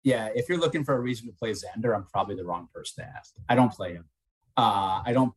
[0.03, 3.05] yeah, if you're looking for a reason to play Xander, I'm probably the wrong person
[3.05, 3.33] to ask.
[3.49, 4.05] I don't play him.
[4.57, 5.33] Uh, I don't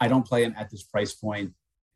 [0.00, 1.52] I don't play him at this price point.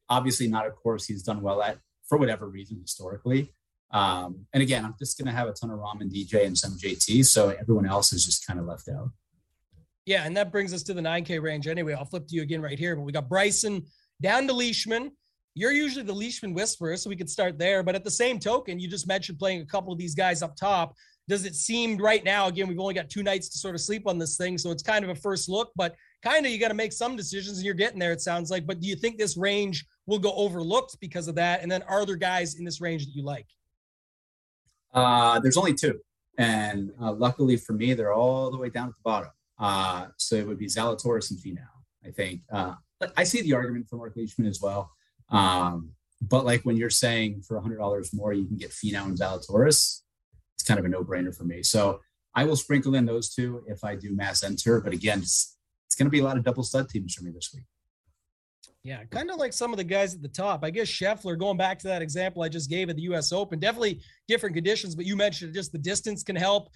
[0.08, 3.52] Obviously, not a course he's done well at for whatever reason historically.
[3.90, 6.56] Um, and again, I'm just going to have a ton of Rahm and DJ and
[6.56, 9.10] some JT, so everyone else is just kind of left out.
[10.06, 11.94] Yeah, and that brings us to the 9K range anyway.
[11.94, 13.84] I'll flip to you again right here, but we got Bryson
[14.20, 15.12] down to Leishman.
[15.54, 17.82] You're usually the Leishman whisperer, so we could start there.
[17.82, 20.56] But at the same token, you just mentioned playing a couple of these guys up
[20.56, 20.94] top.
[21.28, 22.48] Does it seem right now?
[22.48, 24.82] Again, we've only got two nights to sort of sleep on this thing, so it's
[24.82, 27.64] kind of a first look, but kind of you got to make some decisions, and
[27.64, 28.12] you're getting there.
[28.12, 28.66] It sounds like.
[28.66, 31.62] But do you think this range will go overlooked because of that?
[31.62, 33.46] And then are there guys in this range that you like?
[34.92, 36.00] Uh, there's only two,
[36.38, 39.30] and uh, luckily for me, they're all the way down at the bottom.
[39.62, 41.72] Uh, so it would be Zalatoris and Finau.
[42.04, 42.74] I think uh,
[43.16, 44.90] I see the argument for Mark Leishman as well.
[45.30, 49.16] Um, but like when you're saying for hundred dollars more, you can get Finau and
[49.16, 50.02] Zalatoris,
[50.56, 51.62] it's kind of a no-brainer for me.
[51.62, 52.00] So
[52.34, 54.80] I will sprinkle in those two if I do mass enter.
[54.80, 57.30] But again, it's, it's going to be a lot of double stud teams for me
[57.30, 57.64] this week.
[58.84, 60.64] Yeah, kind of like some of the guys at the top.
[60.64, 63.60] I guess Scheffler, going back to that example I just gave at the US Open,
[63.60, 66.68] definitely different conditions, but you mentioned just the distance can help.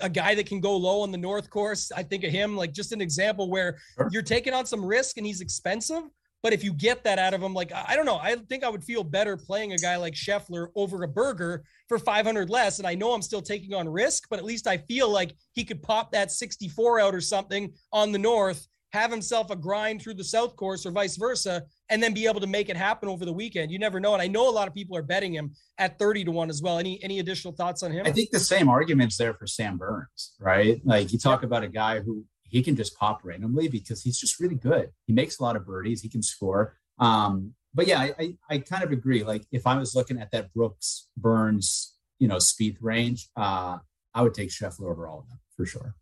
[0.00, 2.72] A guy that can go low on the North course, I think of him like
[2.72, 4.08] just an example where sure.
[4.10, 6.02] you're taking on some risk and he's expensive.
[6.42, 8.68] But if you get that out of him, like I don't know, I think I
[8.68, 12.78] would feel better playing a guy like Scheffler over a Berger for 500 less.
[12.78, 15.64] And I know I'm still taking on risk, but at least I feel like he
[15.64, 20.14] could pop that 64 out or something on the North have himself a grind through
[20.14, 23.24] the South course or vice versa, and then be able to make it happen over
[23.24, 23.70] the weekend.
[23.70, 24.12] You never know.
[24.12, 26.62] And I know a lot of people are betting him at 30 to 1 as
[26.62, 26.78] well.
[26.78, 28.06] Any any additional thoughts on him?
[28.06, 30.80] I think the same argument's there for Sam Burns, right?
[30.84, 34.40] Like you talk about a guy who he can just pop randomly because he's just
[34.40, 34.90] really good.
[35.06, 36.76] He makes a lot of birdies, he can score.
[36.98, 39.22] Um, but yeah, I, I, I kind of agree.
[39.22, 43.78] Like if I was looking at that Brooks Burns, you know, speed range, uh,
[44.14, 45.94] I would take Scheffler over all of them for sure.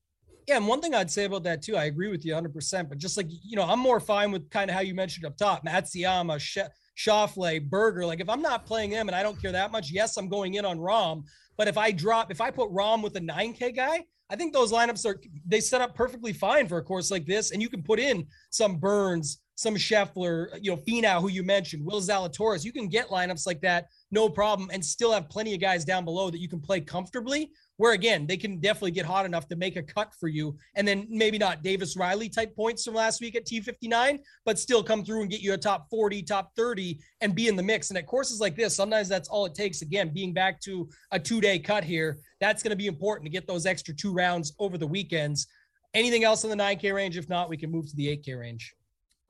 [0.46, 2.88] Yeah, and one thing I'd say about that too, I agree with you 100%.
[2.88, 5.36] But just like you know, I'm more fine with kind of how you mentioned up
[5.36, 6.58] top, Matsuyama, Sh-
[6.96, 8.04] Schauffele, Berger.
[8.04, 10.54] Like if I'm not playing them and I don't care that much, yes, I'm going
[10.54, 11.24] in on Rahm.
[11.56, 14.72] But if I drop, if I put Rahm with a 9K guy, I think those
[14.72, 17.82] lineups are they set up perfectly fine for a course like this, and you can
[17.82, 22.64] put in some Burns, some Scheffler, you know, Finau, who you mentioned, Will Zalatoris.
[22.64, 26.04] You can get lineups like that, no problem, and still have plenty of guys down
[26.04, 29.56] below that you can play comfortably where again they can definitely get hot enough to
[29.56, 33.20] make a cut for you and then maybe not davis riley type points from last
[33.20, 36.98] week at t59 but still come through and get you a top 40 top 30
[37.20, 37.90] and be in the mix.
[37.90, 39.82] And at courses like this sometimes that's all it takes.
[39.82, 43.30] Again being back to a two day cut here that's going to be important to
[43.30, 45.46] get those extra two rounds over the weekends.
[45.94, 47.16] Anything else in the 9k range?
[47.16, 48.74] If not we can move to the 8k range.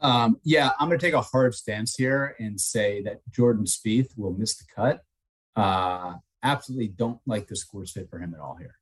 [0.01, 4.11] Um, yeah i'm going to take a hard stance here and say that jordan Spieth
[4.17, 5.01] will miss the cut.
[5.57, 8.77] Uh, absolutely don't like this course fit for him at all here.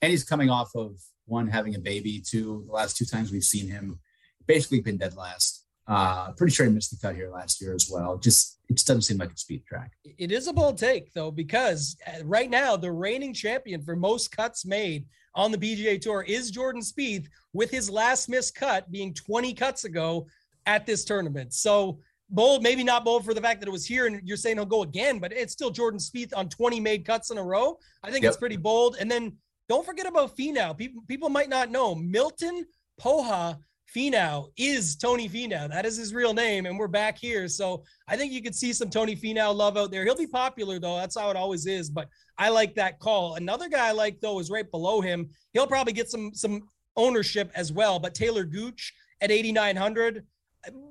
[0.00, 0.96] And he's coming off of
[1.26, 4.00] one having a baby, two the last two times we've seen him
[4.46, 5.64] basically been dead last.
[5.86, 8.16] Uh, pretty sure he missed the cut here last year as well.
[8.16, 9.92] Just it just doesn't seem like a speed track.
[10.04, 14.30] It is a bold take though, because uh, right now the reigning champion for most
[14.30, 19.12] cuts made on the PGA Tour is Jordan Spieth, with his last missed cut being
[19.14, 20.26] 20 cuts ago
[20.66, 21.52] at this tournament.
[21.52, 21.98] So
[22.32, 24.66] bold, maybe not bold for the fact that it was here and you're saying he'll
[24.66, 27.78] go again, but it's still Jordan Spieth on 20 made cuts in a row.
[28.02, 28.30] I think yep.
[28.30, 28.96] it's pretty bold.
[28.98, 29.36] And then
[29.68, 30.76] don't forget about Finau.
[30.76, 32.64] People people might not know Milton
[33.00, 33.58] Pouha
[33.94, 35.68] Finau is Tony Finau.
[35.68, 37.46] That is his real name, and we're back here.
[37.46, 40.04] So I think you could see some Tony Finau love out there.
[40.04, 40.96] He'll be popular though.
[40.96, 41.90] That's how it always is.
[41.90, 43.34] But I like that call.
[43.34, 45.30] Another guy I like though is right below him.
[45.52, 46.62] He'll probably get some some
[46.96, 47.98] ownership as well.
[47.98, 50.24] But Taylor Gooch at 8,900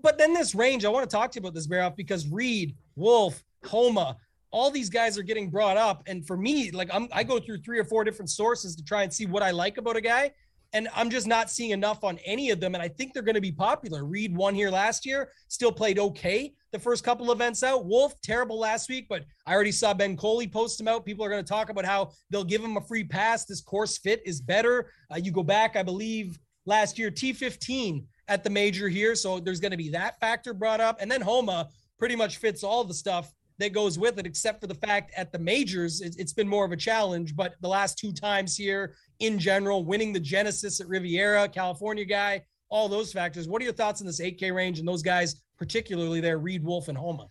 [0.02, 2.76] but then this range, I want to talk to you about this, Baroff, because Reed,
[2.96, 4.18] Wolff, Homa,
[4.52, 6.04] all these guys are getting brought up.
[6.08, 9.04] And for me, like I'm, I go through three or four different sources to try
[9.04, 10.32] and see what I like about a guy.
[10.74, 12.76] And I'm just not seeing enough on any of them.
[12.76, 14.06] And I think they're going to be popular.
[14.06, 17.86] Reed won here last year, still played okay the first couple events out.
[17.86, 21.06] Wolff, terrible last week, but I already saw Ben Coley post him out.
[21.06, 23.46] People are going to talk about how they'll give him a free pass.
[23.46, 24.92] This course fit is better.
[25.14, 29.13] Uh, you go back, I believe, last year, T15 at the major here.
[29.13, 30.98] So there's going to be that factor brought up.
[31.02, 34.67] And then Homa pretty much fits all the stuff that goes with it, except for
[34.67, 37.36] the fact at the majors, it's been more of a challenge.
[37.36, 42.44] But the last two times here in general, winning the Genesis at Riviera, California guy,
[42.70, 43.50] all those factors.
[43.50, 46.88] What are your thoughts on this 8K range and those guys, particularly there, Reed Wolff
[46.88, 47.28] and Homa?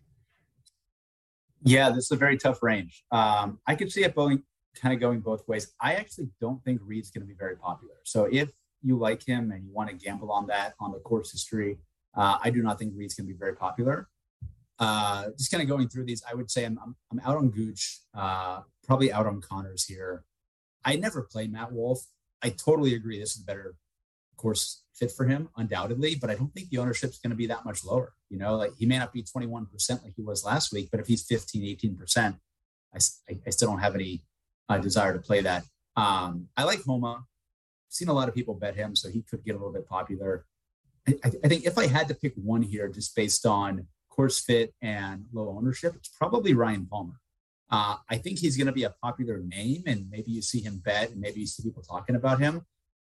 [1.62, 3.04] Yeah, this is a very tough range.
[3.10, 4.42] Um, I could see it going
[4.76, 5.72] kind of going both ways.
[5.80, 7.94] I actually don't think Reed's going to be very popular.
[8.04, 8.50] So if
[8.82, 11.78] you like him and you want to gamble on that on the course history,
[12.16, 14.08] uh, I do not think Reed's going to be very popular.
[14.78, 17.50] Uh, just kind of going through these, I would say I'm, I'm, I'm out on
[17.50, 20.24] Gooch, uh, probably out on Conners here.
[20.84, 22.00] I never played Matt Wolff.
[22.42, 23.18] I totally agree.
[23.20, 23.74] This is a better
[24.36, 27.46] course fit for him, undoubtedly, but I don't think the ownership is going to be
[27.46, 28.14] that much lower.
[28.30, 29.66] You know, like he may not be 21%
[30.02, 32.38] like he was last week, but if he's 15, 18%,
[32.94, 32.98] I,
[33.46, 34.24] I, still don't have any
[34.68, 35.64] uh, desire to play that.
[35.96, 37.24] Um, I like Homa
[37.90, 40.46] seen a lot of people bet him, so he could get a little bit popular.
[41.08, 44.74] I, I, think if I had to pick one here, just based on course fit
[44.80, 47.20] and low ownership, it's probably Ryan Palmer.
[47.70, 50.78] Uh, I think he's going to be a popular name, and maybe you see him
[50.84, 52.62] bet, and maybe you see people talking about him.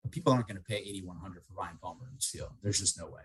[0.02, 2.50] But people aren't going to pay 8100 for Ryan Palmer in this field.
[2.62, 3.22] There's just no way.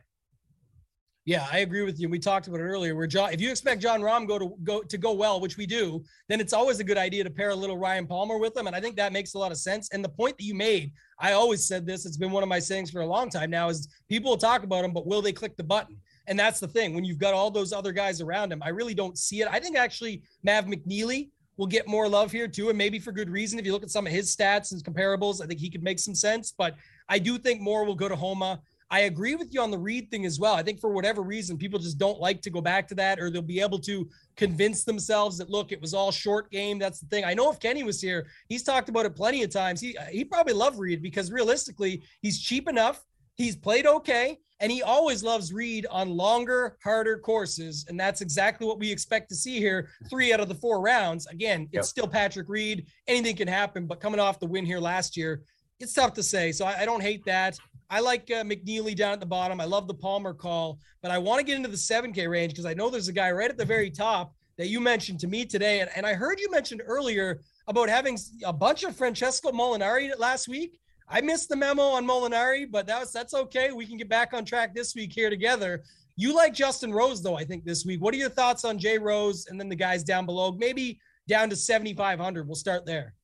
[1.30, 2.10] Yeah, I agree with you.
[2.10, 2.96] We talked about it earlier.
[2.96, 5.68] Where John, if you expect Jon Rahm go to go to go well, which we
[5.68, 8.66] do, then it's always a good idea to pair a little Ryan Palmer with him,
[8.66, 9.90] and I think that makes a lot of sense.
[9.94, 12.08] And the point that you made, I always said this.
[12.08, 13.70] It's been one of my sayings for a long time now.
[13.70, 15.98] Is people will talk about him, but will they click the button?
[16.26, 16.96] And that's the thing.
[16.96, 19.48] When you've got all those other guys around him, I really don't see it.
[19.52, 23.30] I think actually Mav McNealy will get more love here too, and maybe for good
[23.30, 23.60] reason.
[23.60, 26.00] If you look at some of his stats and comparables, I think he could make
[26.00, 26.56] some sense.
[26.58, 26.76] But
[27.08, 28.62] I do think more will go to Homa.
[28.92, 30.56] I agree with you on the Reed thing as well.
[30.56, 33.30] I think for whatever reason, people just don't like to go back to that, or
[33.30, 36.80] they'll be able to convince themselves that look, it was all short game.
[36.80, 37.24] That's the thing.
[37.24, 39.80] I know if Kenny was here, he's talked about it plenty of times.
[39.80, 43.04] He he probably loved Reed because realistically, he's cheap enough.
[43.36, 48.66] He's played okay, and he always loves Reed on longer, harder courses, and that's exactly
[48.68, 49.90] what we expect to see here.
[50.10, 51.28] Three out of the four rounds.
[51.28, 51.86] Again, it's yep.
[51.86, 52.88] still Patrick Reed.
[53.08, 55.44] Anything can happen, but coming off the win here last year,
[55.80, 56.52] it's tough to say.
[56.52, 57.58] So I, I don't hate that.
[57.90, 59.60] I like uh, McNealy down at the bottom.
[59.60, 62.66] I love the Palmer call, but I want to get into the 7K range because
[62.66, 65.46] I know there's a guy right at the very top that you mentioned to me
[65.46, 65.80] today.
[65.80, 70.48] And, and I heard you mentioned earlier about having a bunch of Francesco Molinari last
[70.48, 70.80] week.
[71.08, 73.72] I missed the memo on Molinari, but that's that's okay.
[73.72, 75.84] We can get back on track this week here together.
[76.16, 78.02] You like Justin Rose though, I think this week.
[78.02, 80.52] What are your thoughts on Jay Rose and then the guys down below?
[80.52, 82.46] Maybe down to 7,500.
[82.46, 83.16] We'll start there.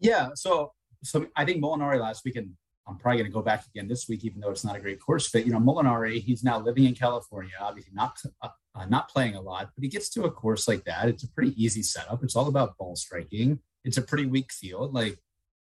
[0.00, 0.28] Yeah.
[0.34, 0.72] So
[1.04, 2.50] so I think Molinari last week, and
[2.88, 5.00] I'm probably going to go back again this week, even though it's not a great
[5.00, 5.44] course fit.
[5.44, 8.48] You know, Molinari, he's now living in California, obviously not uh,
[8.88, 11.08] not playing a lot, but he gets to a course like that.
[11.08, 12.22] It's a pretty easy setup.
[12.22, 13.60] It's all about ball striking.
[13.84, 14.94] It's a pretty weak field.
[14.94, 15.18] Like,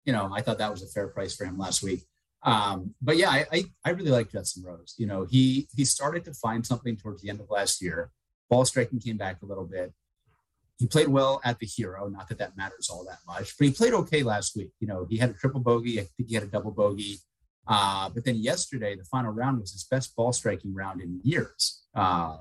[0.06, 2.04] you know, I thought that was a fair price for him last week.
[2.44, 4.94] Um, but yeah, I, I, I really like Justin Rose.
[4.98, 8.12] You know, he he started to find something towards the end of last year.
[8.50, 9.94] Ball striking came back a little bit
[10.78, 12.08] he played well at the hero.
[12.08, 14.72] Not that that matters all that much, but he played okay last week.
[14.80, 16.00] You know, he had a triple bogey.
[16.00, 17.18] I think he had a double bogey.
[17.68, 21.84] Uh, but then yesterday, the final round was his best ball striking round in years.
[21.96, 22.38] Uh,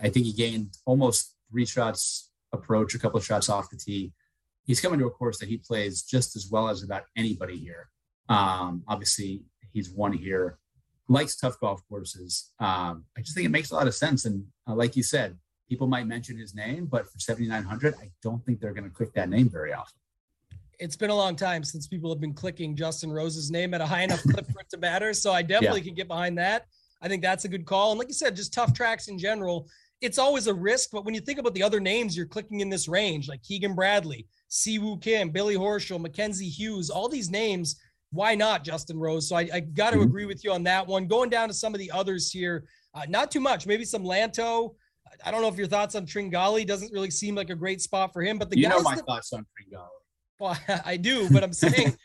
[0.00, 4.12] I think he gained almost three shots approach, a couple of shots off the tee.
[4.64, 7.88] He's coming to a course that he plays just as well as about anybody here.
[8.28, 10.58] Um, obviously, he's won here,
[11.08, 12.52] likes tough golf courses.
[12.60, 14.24] Um, I just think it makes a lot of sense.
[14.24, 15.36] And uh, like you said,
[15.72, 19.14] people might mention his name, but for 7,900, I don't think they're going to click
[19.14, 19.98] that name very often.
[20.78, 23.86] It's been a long time since people have been clicking Justin Rose's name at a
[23.86, 25.14] high enough clip for it to matter.
[25.14, 25.86] So I definitely yeah.
[25.86, 26.66] can get behind that.
[27.00, 27.92] I think that's a good call.
[27.92, 29.66] And like you said, just tough tracks in general.
[30.02, 32.68] It's always a risk, but when you think about the other names you're clicking in
[32.68, 37.80] this range, like Keegan Bradley, Siwoo Kim, Billy Horschel, Mackenzie Hughes, all these names,
[38.10, 39.26] why not Justin Rose?
[39.26, 40.04] So I, I got to mm-hmm.
[40.04, 41.06] agree with you on that one.
[41.06, 44.74] Going down to some of the others here, uh, not too much, maybe some Lanto,
[45.24, 48.12] I don't know if your thoughts on Tringali doesn't really seem like a great spot
[48.12, 49.88] for him, but the you guys know my that, thoughts on Tringali.
[50.38, 51.96] Well, I do, but I'm saying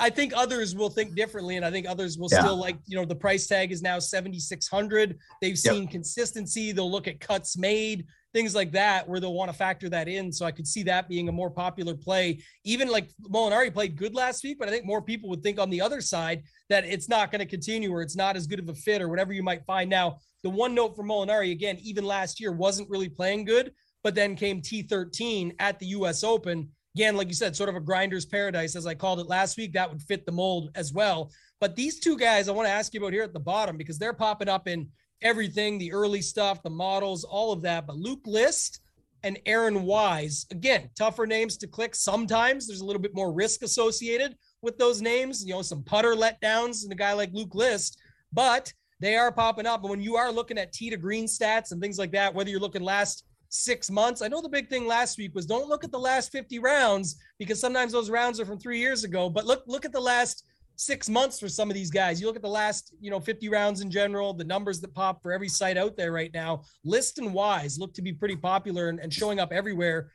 [0.00, 2.40] I think others will think differently, and I think others will yeah.
[2.40, 5.18] still like you know the price tag is now 7,600.
[5.40, 5.90] They've seen yep.
[5.90, 6.72] consistency.
[6.72, 10.32] They'll look at cuts made, things like that, where they'll want to factor that in.
[10.32, 12.40] So I could see that being a more popular play.
[12.64, 15.70] Even like Molinari played good last week, but I think more people would think on
[15.70, 18.68] the other side that it's not going to continue or it's not as good of
[18.68, 22.04] a fit or whatever you might find now the one note for Molinari, again, even
[22.04, 26.68] last year wasn't really playing good, but then came T13 at the US Open.
[26.96, 29.72] Again, like you said, sort of a grinder's paradise, as I called it last week.
[29.72, 31.30] That would fit the mold as well.
[31.60, 33.98] But these two guys I want to ask you about here at the bottom because
[33.98, 34.88] they're popping up in
[35.22, 37.86] everything the early stuff, the models, all of that.
[37.86, 38.80] But Luke List
[39.24, 41.94] and Aaron Wise, again, tougher names to click.
[41.94, 46.14] Sometimes there's a little bit more risk associated with those names, you know, some putter
[46.14, 47.98] letdowns and a guy like Luke List.
[48.32, 49.80] But they are popping up.
[49.82, 52.50] And when you are looking at tee to green stats and things like that, whether
[52.50, 55.84] you're looking last six months, I know the big thing last week was don't look
[55.84, 59.28] at the last 50 rounds because sometimes those rounds are from three years ago.
[59.28, 60.44] But look, look at the last
[60.84, 62.20] six months for some of these guys.
[62.20, 65.22] You look at the last, you know, 50 rounds in general, the numbers that pop
[65.22, 66.62] for every site out there right now.
[66.84, 70.10] List and Wise look to be pretty popular and, and showing up everywhere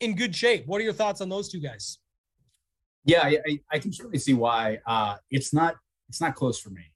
[0.00, 0.66] in good shape.
[0.66, 1.98] What are your thoughts on those two guys?
[3.04, 4.78] Yeah, I, I can certainly see why.
[4.86, 5.76] Uh, it's not
[6.08, 6.92] it's not close for me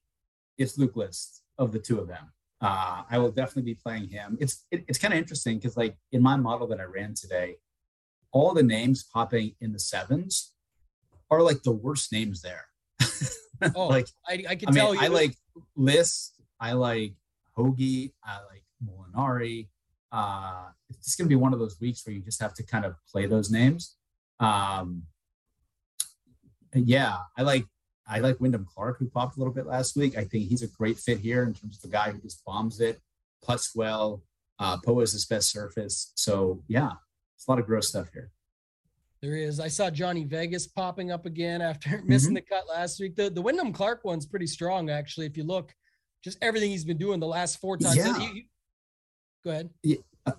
[0.59, 2.33] it's Luke List of the two of them.
[2.61, 4.39] Uh, I will definitely be playing him.
[4.41, 7.57] It's it, it's kind of interesting because like in my model that I ran today,
[8.33, 10.53] all the names popping in the sevens
[11.31, 12.67] are like the worst names there.
[13.74, 15.07] oh, like I, I can I tell mean, you.
[15.07, 15.35] I like
[15.76, 16.40] List.
[16.61, 17.14] I like
[17.57, 18.11] Hoge.
[18.24, 19.68] I like Molinari.
[20.12, 22.85] Uh, it's going to be one of those weeks where you just have to kind
[22.85, 23.96] of play those names.
[24.40, 25.02] Um,
[26.74, 27.64] yeah, I like
[28.09, 30.16] I like Wyndham Clark, who popped a little bit last week.
[30.16, 32.81] I think he's a great fit here in terms of the guy who just bombs
[32.81, 33.00] it,
[33.42, 34.22] puts well.
[34.59, 36.12] Uh, Poa is his best surface.
[36.14, 36.93] So, yeah,
[37.34, 38.30] it's a lot of gross stuff here.
[39.27, 39.59] There is.
[39.59, 42.35] I saw Johnny Vegas popping up again after missing mm-hmm.
[42.37, 43.16] the cut last week.
[43.16, 45.27] The the Wyndham Clark one's pretty strong, actually.
[45.27, 45.74] If you look,
[46.22, 47.97] just everything he's been doing the last four times.
[47.97, 48.16] Yeah.
[48.20, 48.49] He,
[49.45, 49.70] go ahead.
[49.83, 49.97] Yeah,
[50.27, 50.33] uh,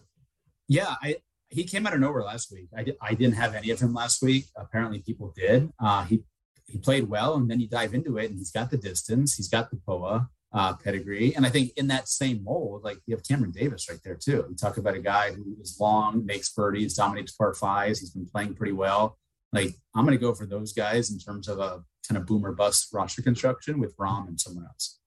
[0.70, 1.18] yeah I,
[1.50, 2.70] he came out of nowhere last week.
[2.78, 4.46] I, I didn't have any of him last week.
[4.56, 5.70] Apparently, people did.
[5.84, 6.24] Uh, he
[6.66, 9.50] he played well, and then you dive into it, and he's got the distance, he's
[9.50, 13.24] got the POA uh, pedigree, and I think in that same mold, like you have
[13.24, 14.43] Cameron Davis right there too.
[14.49, 17.99] You talk about a guy who is long, makes birdies, dominates par fives.
[17.99, 19.20] He's been playing pretty well.
[19.53, 22.53] Like I'm going to go for those guys in terms of a kind of boomer
[22.53, 24.99] bust roster construction with Rahm and someone else.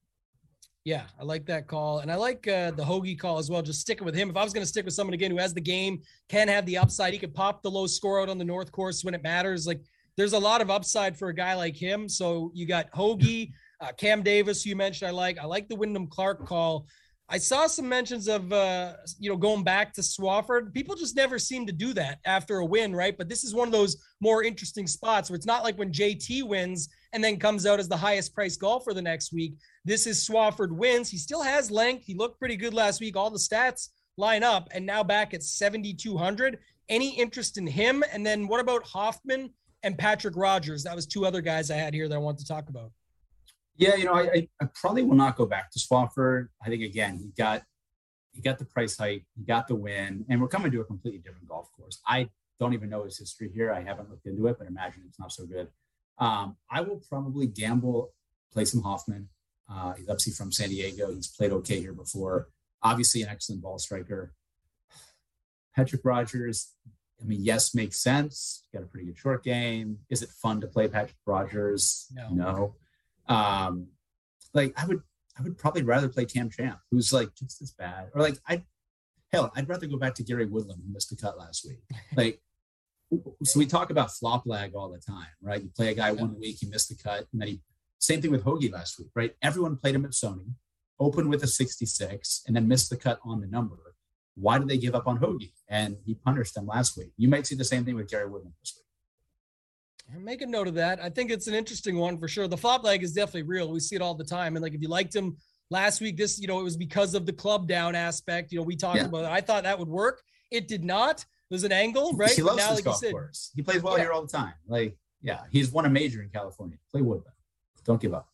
[0.85, 1.99] Yeah, I like that call.
[1.99, 3.61] And I like uh, the Hoge call as well.
[3.61, 4.29] Just sticking with him.
[4.29, 6.65] If I was going to stick with someone again who has the game, can have
[6.65, 9.21] the upside, he could pop the low score out on the North course when it
[9.21, 9.67] matters.
[9.67, 9.81] Like
[10.17, 12.09] there's a lot of upside for a guy like him.
[12.09, 13.49] So you got Hoge,
[13.81, 15.39] uh, Cam Davis, you mentioned I like.
[15.39, 16.85] I like the Wyndham Clark call.
[17.29, 20.73] I saw some mentions of uh, you know going back to Swafford.
[20.73, 23.17] People just never seem to do that after a win, right?
[23.17, 26.43] But this is one of those more interesting spots where it's not like when JT
[26.43, 29.55] wins and then comes out as the highest priced golfer the next week.
[29.85, 31.09] This is Swafford wins.
[31.09, 32.05] He still has length.
[32.05, 33.15] He looked pretty good last week.
[33.15, 36.59] All the stats line up, and now back at 7,200.
[36.89, 38.03] Any interest in him?
[38.11, 39.51] And then what about Hoffman
[39.83, 40.83] and Patrick Rodgers?
[40.83, 42.91] That was two other guys I had here that I want to talk about.
[43.81, 46.49] Yeah, you know, I, I, probably will not go back to Swafford.
[46.63, 47.63] I think again, he got
[48.31, 51.19] he got the price hike, he got the win, and we're coming to a completely
[51.19, 51.99] different golf course.
[52.05, 52.29] I
[52.59, 53.73] don't even know his history here.
[53.73, 55.67] I haven't looked into it, but imagine it's not so good.
[56.19, 58.13] Um, I will probably gamble,
[58.53, 59.29] play some Hoffman.
[59.67, 61.11] Uh, he's obviously from San Diego.
[61.11, 62.49] He's played okay here before.
[62.83, 64.31] Obviously, an excellent ball striker.
[65.75, 66.75] Patrick Rodgers,
[67.19, 68.63] I mean, yes, makes sense.
[68.71, 69.97] Got a pretty good short game.
[70.11, 72.05] Is it fun to play Patrick Rodgers?
[72.13, 72.29] No.
[72.29, 72.75] no.
[73.31, 73.87] Um,
[74.53, 75.01] like I would,
[75.39, 78.63] I would probably rather play Cam Champ, who's like just as bad, or like I,
[79.31, 81.79] hell, I'd rather go back to Gary Woodland who missed the cut last week.
[82.15, 82.41] Like,
[83.43, 85.61] so we talk about flop lag all the time, right?
[85.61, 87.61] You play a guy one week, he missed the cut, and then he.
[87.99, 89.35] Same thing with Hoge last week, right?
[89.43, 90.55] Everyone played him at Sony,
[90.99, 93.77] opened with a 66, and then missed the cut on the number.
[94.33, 95.51] Why did they give up on Hoge?
[95.69, 97.11] And he punished them last week.
[97.15, 98.85] You might see the same thing with Gary Woodland this week.
[100.19, 101.01] Make a note of that.
[101.01, 102.47] I think it's an interesting one for sure.
[102.47, 103.71] The flop lag is definitely real.
[103.71, 104.55] We see it all the time.
[104.55, 105.37] And like if you liked him
[105.69, 108.51] last week, this, you know, it was because of the club down aspect.
[108.51, 109.05] You know, we talked yeah.
[109.05, 109.31] about it.
[109.31, 110.21] I thought that would work.
[110.51, 111.25] It did not.
[111.49, 112.31] There's an angle, right?
[112.31, 113.51] He loves now, like golf said, course.
[113.55, 114.03] He plays well yeah.
[114.03, 114.53] here all the time.
[114.67, 116.77] Like, yeah, he's won a major in California.
[116.91, 117.35] Play Woodland.
[117.85, 118.27] Don't give up.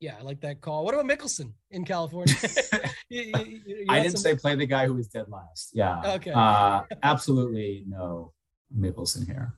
[0.00, 0.84] Yeah, I like that call.
[0.84, 2.34] What about Mickelson in California?
[3.08, 4.22] you, you, you I didn't some...
[4.22, 5.70] say play the guy who was dead last.
[5.74, 6.14] Yeah.
[6.14, 6.30] Okay.
[6.30, 8.32] Uh, absolutely no
[8.76, 9.54] Mickelson here.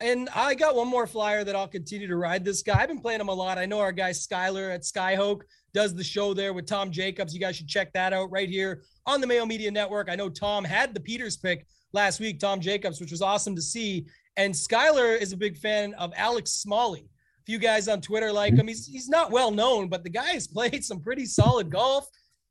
[0.00, 2.80] And I got one more flyer that I'll continue to ride this guy.
[2.80, 3.56] I've been playing him a lot.
[3.56, 5.42] I know our guy Skyler at Skyhoke
[5.72, 7.32] does the show there with Tom Jacobs.
[7.32, 10.10] You guys should check that out right here on the Mayo Media Network.
[10.10, 13.62] I know Tom had the Pieters pick last week, Tom Jacobs, which was awesome to
[13.62, 14.06] see.
[14.36, 17.08] And Skyler is a big fan of Alex Smalley.
[17.40, 18.68] A few guys on Twitter like him.
[18.68, 22.06] He's he's not well known, but the guy has played some pretty solid golf.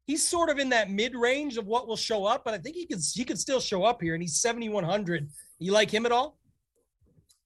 [0.08, 2.76] He's sort of in that mid range of what will show up, but I think
[2.76, 5.30] he could he could still show up here, and he's 7100.
[5.60, 6.40] You like him at all?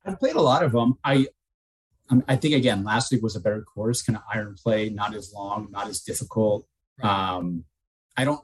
[0.10, 0.98] I've played a lot of them.
[1.04, 1.28] I
[2.10, 5.14] um, I think again, last week was a better course, kind of iron play, not
[5.14, 6.66] as long, not as difficult.
[7.04, 7.66] Um,
[8.18, 8.42] I don't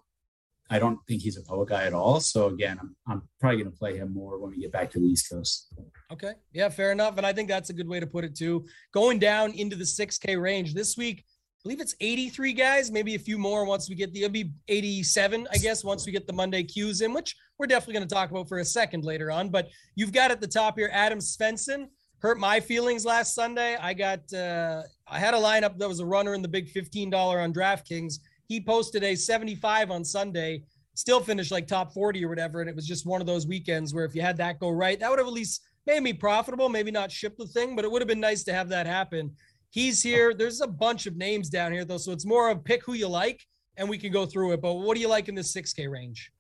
[0.70, 2.20] I don't think he's a Poa guy at all.
[2.20, 5.00] So again, I'm, I'm probably going to play him more when we get back to
[5.00, 5.74] the East Coast.
[6.12, 6.34] Okay.
[6.54, 7.18] Yeah, fair enough.
[7.18, 8.66] And I think that's a good way to put it too.
[8.92, 11.24] Going down into the 6K range this week,
[11.66, 15.48] believe it's 83 guys, maybe a few more once we get the, it'll be 87,
[15.52, 18.30] I guess, once we get the Monday cues in, which we're definitely going to talk
[18.30, 19.50] about for a second later on.
[19.50, 21.88] But you've got at the top here Adam Svensson.
[22.20, 23.78] Hurt my feelings last Sunday.
[23.82, 27.12] I got, uh, I had a lineup that was a runner in the big $15
[27.44, 28.20] on DraftKings.
[28.48, 32.62] He posted a 75 on Sunday, still finished like top 40 or whatever.
[32.62, 35.00] And it was just one of those weekends where if you had that go right,
[35.00, 37.92] that would have at least made me profitable, maybe not ship the thing, but it
[37.92, 39.32] would have been nice to have that happen.
[39.70, 40.34] He's here.
[40.34, 41.98] There's a bunch of names down here, though.
[41.98, 43.46] So it's more of pick who you like
[43.78, 44.62] and we can go through it.
[44.62, 46.32] But what do you like in the 6K range?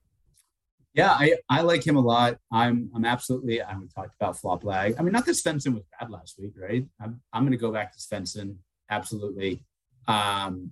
[0.93, 2.37] Yeah, I, I like him a lot.
[2.53, 3.61] I'm I'm absolutely.
[3.61, 4.95] I we talked about flop lag.
[4.97, 6.85] I mean, not that Svensson was bad last week, right?
[7.01, 8.55] I'm I'm going to go back to Svensson.
[8.89, 9.65] Absolutely.
[10.07, 10.71] Um,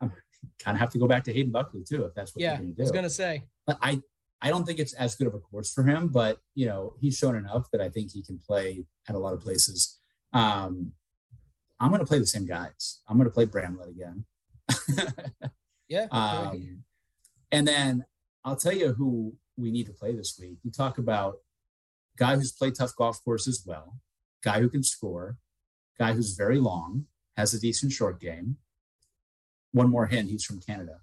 [0.00, 0.12] I'm
[0.58, 2.58] kind of have to go back to Hayden Buckley too, if that's what yeah, you're
[2.58, 2.82] going to do.
[2.82, 3.44] I was going to say.
[3.64, 4.02] But I
[4.42, 7.16] I don't think it's as good of a course for him, but you know he's
[7.16, 10.00] shown enough that I think he can play at a lot of places.
[10.32, 10.90] Um,
[11.80, 13.00] I'm going to play the same guys.
[13.08, 14.24] I'm going to play Bramlett again.
[15.88, 16.06] yeah.
[16.10, 16.84] Um,
[17.50, 18.04] and then
[18.44, 20.58] I'll tell you who we need to play this week.
[20.62, 21.36] You talk about
[22.16, 23.98] guy who's played tough golf courses well,
[24.42, 25.36] guy who can score,
[25.98, 27.06] guy who's very long,
[27.36, 28.56] has a decent short game.
[29.72, 31.00] One more hint, he's from Canada.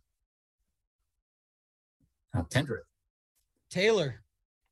[2.36, 2.84] Uh, Pendrith.
[3.70, 4.24] Taylor,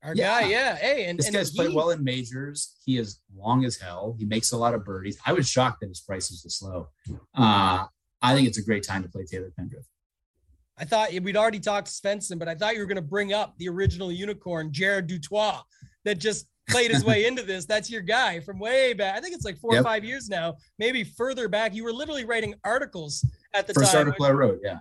[0.04, 0.42] our yeah.
[0.42, 0.76] guy, yeah.
[0.76, 2.76] Hey, and this and guy's he, played well in majors.
[2.86, 4.16] He is long as hell.
[4.18, 5.18] He makes a lot of birdies.
[5.26, 6.88] I was shocked that his price is this low.
[7.36, 7.86] Uh,
[8.22, 9.86] I think it's a great time to play Taylor Pendrith.
[10.78, 13.34] I thought we'd already talked to Svensson, but I thought you were going to bring
[13.34, 15.62] up the original unicorn, Jared du Toit,
[16.06, 17.66] that just played his way into this.
[17.66, 19.18] That's your guy from way back.
[19.18, 19.82] I think it's like four yep.
[19.82, 21.76] or five years now, maybe further back.
[21.76, 24.08] You were literally writing articles at the First time.
[24.08, 24.80] article I wrote, yeah.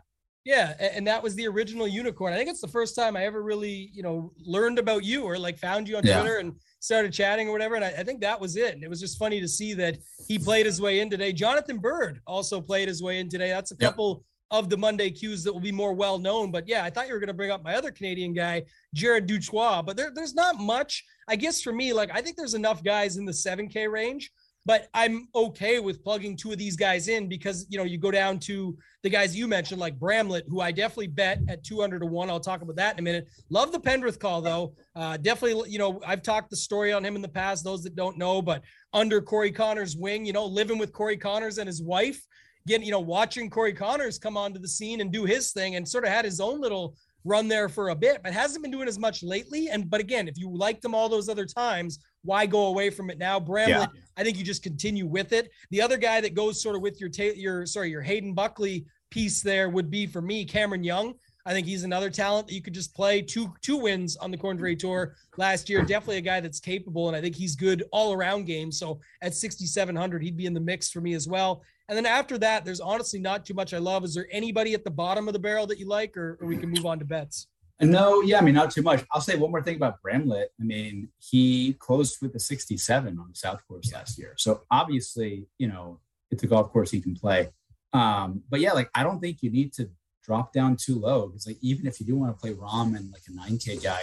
[0.49, 2.33] Yeah, and that was the original unicorn.
[2.33, 5.39] I think it's the first time I ever really, you know, learned about you or
[5.39, 6.19] like found you on yeah.
[6.21, 7.75] Twitter and started chatting or whatever.
[7.75, 8.73] And I, I, think that was it.
[8.73, 11.35] And it was just funny to see that he played his way in today.
[11.35, 13.51] Jonathan Byrd also played his way in today.
[13.51, 16.51] That's a couple of the Monday cues that will be more well known.
[16.51, 18.63] But yeah, I thought you were going to bring up my other Canadian guy,
[18.95, 19.85] Jared du Toit.
[19.85, 21.93] But there, there's not much, I guess, for me.
[21.93, 24.31] Like I think there's enough guys in the 7K range
[24.67, 28.11] but I'm okay with plugging two of these guys in because you know you go
[28.11, 32.07] down to the guys you mentioned like Bramlett, who I definitely bet at 200 to
[32.07, 32.29] one.
[32.29, 33.29] I'll talk about that in a minute.
[33.49, 34.75] Love the Pendrith call though.
[34.95, 37.65] Uh, definitely, you know, I've talked the story on him in the past.
[37.65, 41.59] Those that don't know, but under Corey Conners' wing, you know, living with Corey Conners
[41.59, 42.21] and his wife,
[42.67, 45.89] getting you know watching Corey Conners come onto the scene and do his thing, and
[45.89, 46.95] sort of had his own little
[47.25, 49.69] run there for a bit, but hasn't been doing as much lately.
[49.69, 53.11] And but again, if you liked him all those other times, why go away from
[53.11, 53.39] it now?
[53.41, 54.01] Bramlett, yeah.
[54.17, 55.51] I think you just continue with it.
[55.71, 58.87] The other guy that goes sort of with your ta- your sorry your Hayden Buckley
[59.11, 61.15] piece there would be for me Cameron Young.
[61.47, 64.37] I think he's another talent that you could just play two two wins on the
[64.37, 65.81] Korn Ferry Tour last year.
[65.81, 68.71] Definitely a guy that's capable, and I think he's good all around game.
[68.71, 71.63] So at 6,700, he'd be in the mix for me as well.
[71.89, 74.05] And then after that, there's honestly not too much I love.
[74.05, 76.57] Is there anybody at the bottom of the barrel that you like, or, or we
[76.57, 77.47] can move on to bets?
[77.81, 79.05] No, yeah, I mean, not too much.
[79.13, 80.51] I'll say one more thing about Bramlett.
[80.61, 84.35] I mean, he closed with a 67 on the South Course last year.
[84.37, 87.49] So obviously, you know, it's a golf course he can play.
[87.93, 89.89] Um, but yeah, like I don't think you need to
[90.25, 93.13] drop down too low because like even if you do want to play Rahm and
[93.13, 94.03] like a 9K guy,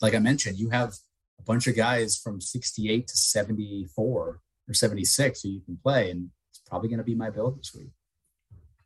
[0.00, 0.94] like I mentioned, you have
[1.38, 6.30] a bunch of guys from 68 to 74 or 76 who you can play, and
[6.72, 7.90] probably going to be my build this week.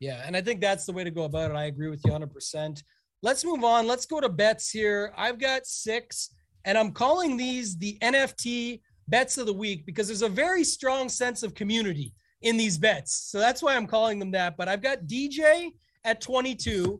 [0.01, 1.55] Yeah, and I think that's the way to go about it.
[1.55, 2.83] I agree with you 100%.
[3.23, 3.87] Let's move on.
[3.87, 5.13] Let's go to bets here.
[5.15, 6.35] I've got six,
[6.65, 11.07] and I'm calling these the NFT bets of the week because there's a very strong
[11.07, 13.29] sense of community in these bets.
[13.31, 14.57] So that's why I'm calling them that.
[14.57, 15.69] But I've got DJ
[16.03, 16.99] at 22.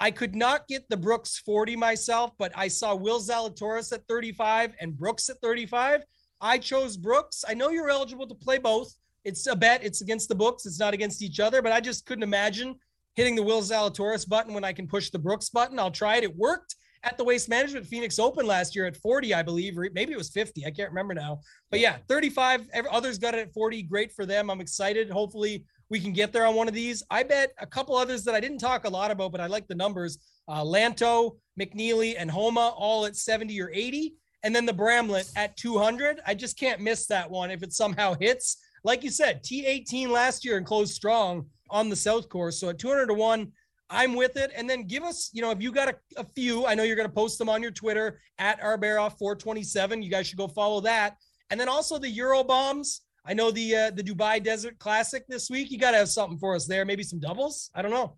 [0.00, 4.72] I could not get the Brooks 40 myself, but I saw Will Zalatoris at 35
[4.80, 6.04] and Brooks at 35.
[6.40, 7.44] I chose Brooks.
[7.46, 8.96] I know you're eligible to play both.
[9.24, 9.84] It's a bet.
[9.84, 10.66] It's against the books.
[10.66, 12.74] It's not against each other, but I just couldn't imagine
[13.14, 15.78] hitting the Will Zalatoris button when I can push the Brooks button.
[15.78, 16.24] I'll try it.
[16.24, 19.88] It worked at the Waste Management Phoenix Open last year at 40, I believe, or
[19.92, 20.64] maybe it was 50.
[20.66, 21.40] I can't remember now.
[21.70, 22.68] But yeah, 35.
[22.90, 23.82] Others got it at 40.
[23.84, 24.50] Great for them.
[24.50, 25.10] I'm excited.
[25.10, 27.02] Hopefully, we can get there on one of these.
[27.10, 29.68] I bet a couple others that I didn't talk a lot about, but I like
[29.68, 30.18] the numbers.
[30.48, 34.14] Uh, Lanto, McNealy, and Homa all at 70 or 80.
[34.44, 36.20] And then the Bramlett at 200.
[36.26, 38.56] I just can't miss that one if it somehow hits.
[38.84, 42.58] Like you said, T18 last year and closed strong on the South Course.
[42.58, 43.52] So at 200 to 1,
[43.90, 44.50] I'm with it.
[44.56, 46.96] And then give us, you know, if you got a, a few, I know you're
[46.96, 50.02] going to post them on your Twitter at RBaroff427.
[50.02, 51.16] You guys should go follow that.
[51.50, 53.02] And then also the Euro bombs.
[53.24, 55.70] I know the uh, the Dubai Desert Classic this week.
[55.70, 56.84] You got to have something for us there.
[56.84, 57.70] Maybe some doubles.
[57.72, 58.16] I don't know.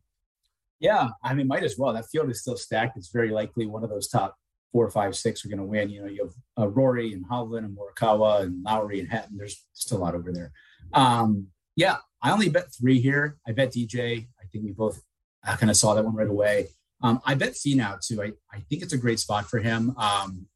[0.80, 1.92] Yeah, I mean, might as well.
[1.92, 2.96] That field is still stacked.
[2.96, 4.34] It's very likely one of those top
[4.74, 5.88] four, five, six are going to win.
[5.88, 9.36] You know, you have uh, Rory and Hovland and Morikawa and Lowry and Hatton.
[9.38, 10.50] There's still a lot over there.
[10.92, 11.46] Um,
[11.76, 13.38] yeah, I only bet three here.
[13.46, 14.26] I bet DJ.
[14.42, 15.00] I think we both
[15.44, 16.68] I kind of saw that one right away.
[17.02, 18.20] Um, I bet Finau too.
[18.20, 19.94] I, I think it's a great spot for him.
[19.96, 20.46] Um,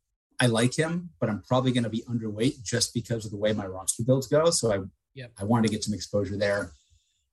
[0.41, 3.53] I like him, but I'm probably going to be underweight just because of the way
[3.53, 4.51] my roster builds go.
[4.51, 4.79] So I
[5.15, 5.33] yep.
[5.39, 6.73] I wanted to get some exposure there.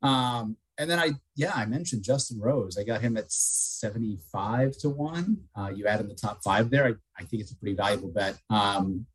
[0.01, 2.77] Um, and then I yeah I mentioned Justin Rose.
[2.77, 5.37] I got him at 75 to one.
[5.55, 6.85] Uh, you add in the top five there.
[6.85, 8.37] I, I think it's a pretty valuable bet.
[8.49, 9.05] Um,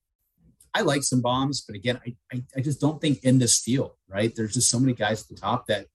[0.73, 3.93] I like some bombs, but again, I, I, I just don't think in this field,
[4.09, 4.33] right?
[4.35, 5.87] There's just so many guys at the top that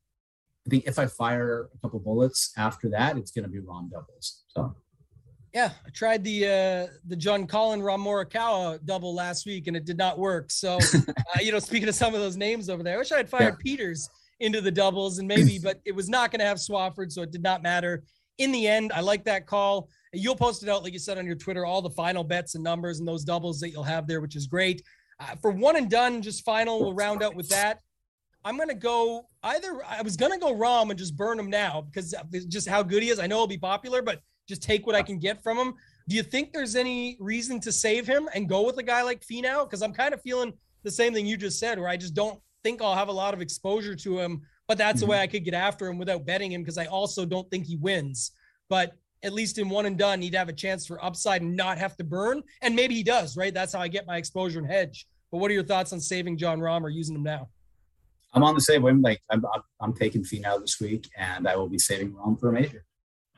[0.66, 3.90] I think if I fire a couple bullets after that, it's going to be Rahm
[3.90, 4.44] doubles.
[4.50, 4.76] So.
[5.54, 9.86] Yeah, I tried the uh, the John Collin Rahm Morikawa double last week and it
[9.86, 10.52] did not work.
[10.52, 13.18] So, uh, you know, speaking of some of those names over there, I wish I
[13.18, 13.78] had fired yeah.
[13.78, 14.10] Pieters
[14.40, 17.32] into the doubles and maybe, but it was not going to have Swafford, so it
[17.32, 18.04] did not matter.
[18.38, 19.90] In the end, I like that call.
[20.12, 22.64] You'll post it out, like you said on your Twitter, all the final bets and
[22.64, 24.82] numbers and those doubles that you'll have there, which is great.
[25.20, 27.80] Uh, for one and done, just final, we'll round out with that.
[28.44, 29.82] I'm gonna go either.
[29.88, 32.14] I was gonna go Rahm and just burn him now because
[32.48, 33.18] just how good he is.
[33.18, 35.74] I know he'll be popular, but just take what I can get from him.
[36.08, 39.26] Do you think there's any reason to save him and go with a guy like
[39.26, 39.66] Finau?
[39.66, 42.40] Because I'm kind of feeling the same thing you just said, where I just don't
[42.66, 44.42] think I'll have a lot of exposure to him.
[44.68, 45.06] But that's mm-hmm.
[45.06, 47.68] the way I could get after him without betting him because I also don't think
[47.68, 48.32] he wins.
[48.68, 48.94] But
[49.24, 51.96] at least in one and done, he'd have a chance for upside and not have
[51.98, 52.42] to burn.
[52.64, 53.54] And maybe he does, right?
[53.54, 55.08] That's how I get my exposure and hedge.
[55.32, 57.50] But what are your thoughts on saving Jon Rahm or using him now?
[58.34, 58.94] I'm on the same way.
[58.94, 59.44] Like I'm,
[59.80, 62.84] I'm taking Finau this week, and I will be saving Rahm for a major.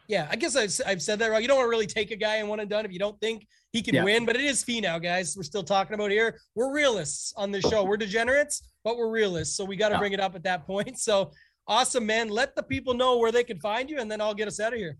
[0.07, 1.41] Yeah, I guess I've, I've said that wrong.
[1.41, 3.19] You don't want to really take a guy in one and done if you don't
[3.19, 4.03] think he can yeah.
[4.03, 5.35] win, but it is Finau, guys.
[5.35, 6.39] We're still talking about here.
[6.55, 7.83] We're realists on this show.
[7.83, 9.57] We're degenerates, but we're realists.
[9.57, 9.99] So we got to yeah.
[9.99, 10.97] bring it up at that point.
[10.97, 11.31] So
[11.69, 12.29] Awesome, man.
[12.29, 14.71] Let the people know where they can find you, and then I'll get us out
[14.71, 14.97] of here.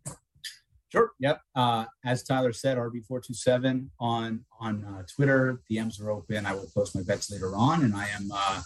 [0.90, 1.12] Sure.
[1.20, 1.40] Yep.
[1.56, 5.62] Uh, as Tyler said, RB427 on on uh, Twitter.
[5.72, 6.46] DMs are open.
[6.46, 8.62] I will post my bets later on, and I am uh,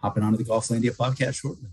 [0.00, 1.68] hopping onto the Golflandia podcast shortly.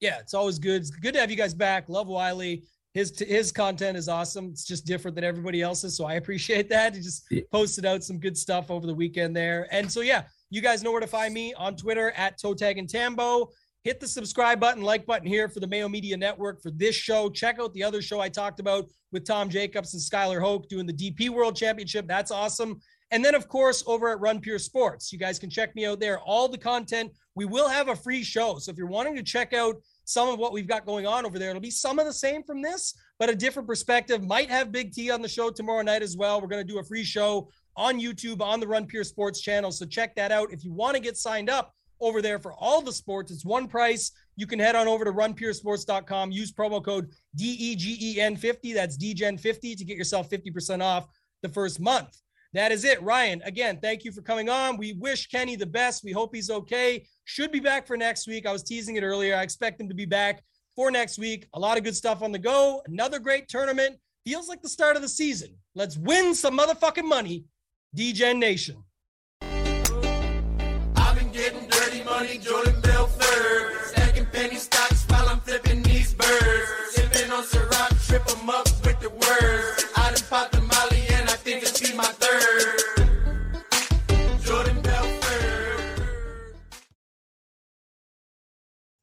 [0.00, 0.82] Yeah, it's always good.
[0.82, 1.88] It's good to have you guys back.
[1.88, 2.64] Love Wiley.
[2.94, 4.50] His his content is awesome.
[4.52, 6.94] It's just different than everybody else's, so I appreciate that.
[6.94, 10.62] He just posted out some good stuff over the weekend there, and so yeah, you
[10.62, 13.50] guys know where to find me on Twitter at Toe Tag and Tambo.
[13.82, 17.28] Hit the subscribe button, like button here for the Mayo Media Network for this show.
[17.28, 20.86] Check out the other show I talked about with Tom Jacobs and Skylar Hoke doing
[20.86, 22.06] the DP World Championship.
[22.06, 22.80] That's awesome.
[23.10, 26.00] And then, of course, over at Run Pure Sports, you guys can check me out
[26.00, 26.18] there.
[26.20, 27.12] All the content.
[27.34, 28.58] We will have a free show.
[28.58, 31.38] So if you're wanting to check out some of what we've got going on over
[31.38, 34.22] there, it'll be some of the same from this, but a different perspective.
[34.22, 36.40] Might have Big T on the show tomorrow night as well.
[36.40, 39.70] We're going to do a free show on YouTube on the Run Pure Sports channel.
[39.72, 40.52] So check that out.
[40.52, 43.66] If you want to get signed up over there for all the sports, it's one
[43.66, 44.12] price.
[44.36, 48.74] You can head on over to runpuresports.com, use promo code E DEGEN50.
[48.74, 51.06] That's DGEN50 to get yourself 50% off
[51.42, 52.16] the first month.
[52.52, 53.02] That is it.
[53.02, 54.76] Ryan, again, thank you for coming on.
[54.76, 56.04] We wish Kenny the best.
[56.04, 57.04] We hope he's okay.
[57.24, 58.46] Should be back for next week.
[58.46, 59.34] I was teasing it earlier.
[59.34, 60.42] I expect him to be back
[60.76, 61.48] for next week.
[61.54, 62.82] A lot of good stuff on the go.
[62.86, 63.96] Another great tournament.
[64.26, 65.56] Feels like the start of the season.
[65.74, 67.44] Let's win some motherfucking money.
[67.96, 68.84] DGen Nation.
[69.40, 73.84] I've been getting dirty money, Jordan Belfort.
[73.86, 76.68] Stacking penny stocks while I'm flipping these birds.
[76.90, 79.93] Sipping on Ciroc, trip 'em up with the words.